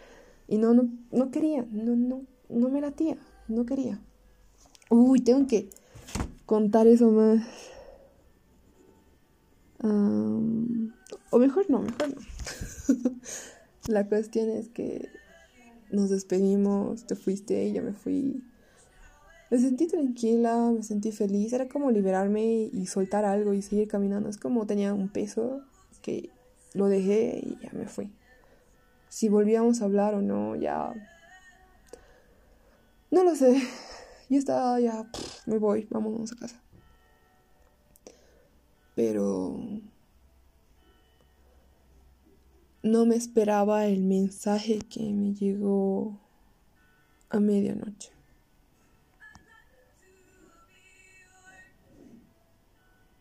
Y 0.48 0.59
no, 0.59 0.74
no, 0.74 0.88
no 1.11 1.31
quería, 1.31 1.66
no, 1.70 1.96
no, 1.96 2.22
no 2.50 2.68
me 2.68 2.81
latía, 2.81 3.16
no 3.48 3.64
quería. 3.64 4.00
Uy, 4.90 5.20
tengo 5.20 5.46
que 5.46 5.70
contar 6.44 6.87
eso 6.87 7.11
más. 7.11 7.46
o 11.31 11.38
mejor 11.38 11.68
no, 11.70 11.81
mejor 11.81 12.09
no. 12.09 12.16
La 13.88 14.09
cuestión 14.09 14.50
es 14.50 14.68
que 14.68 15.09
nos 15.90 16.11
despedimos, 16.11 17.07
te 17.07 17.14
fuiste 17.16 17.66
y 17.66 17.72
yo 17.72 17.83
me 17.83 17.92
fui. 17.92 18.42
Me 19.50 19.59
sentí 19.59 19.87
tranquila, 19.87 20.72
me 20.74 20.82
sentí 20.82 21.12
feliz, 21.12 21.52
era 21.52 21.68
como 21.68 21.90
liberarme 21.90 22.68
y 22.72 22.87
soltar 22.87 23.24
algo 23.24 23.54
y 23.54 23.62
seguir 23.62 23.88
caminando. 23.88 24.28
Es 24.28 24.38
como 24.38 24.66
tenía 24.66 24.92
un 24.92 25.09
peso 25.09 25.62
que 26.02 26.30
lo 26.74 26.88
dejé 26.88 27.40
y 27.42 27.59
ya 27.62 27.70
me 27.72 27.87
fui 27.87 28.11
si 29.16 29.30
volvíamos 29.30 29.80
a 29.80 29.87
hablar 29.87 30.14
o 30.14 30.20
no, 30.20 30.56
ya... 30.56 30.92
No 33.11 33.24
lo 33.24 33.35
sé. 33.35 33.62
Yo 34.28 34.38
estaba 34.38 34.78
ya, 34.78 35.11
me 35.46 35.56
voy, 35.59 35.87
vámonos 35.90 36.32
a 36.32 36.37
casa. 36.37 36.61
Pero 38.94 39.59
no 42.82 43.06
me 43.06 43.16
esperaba 43.16 43.87
el 43.87 44.02
mensaje 44.02 44.80
que 44.80 45.11
me 45.14 45.32
llegó 45.32 46.20
a 47.30 47.40
medianoche. 47.40 48.15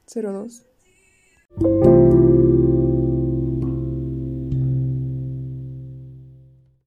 Cero 0.07 0.31
dos. 0.31 0.63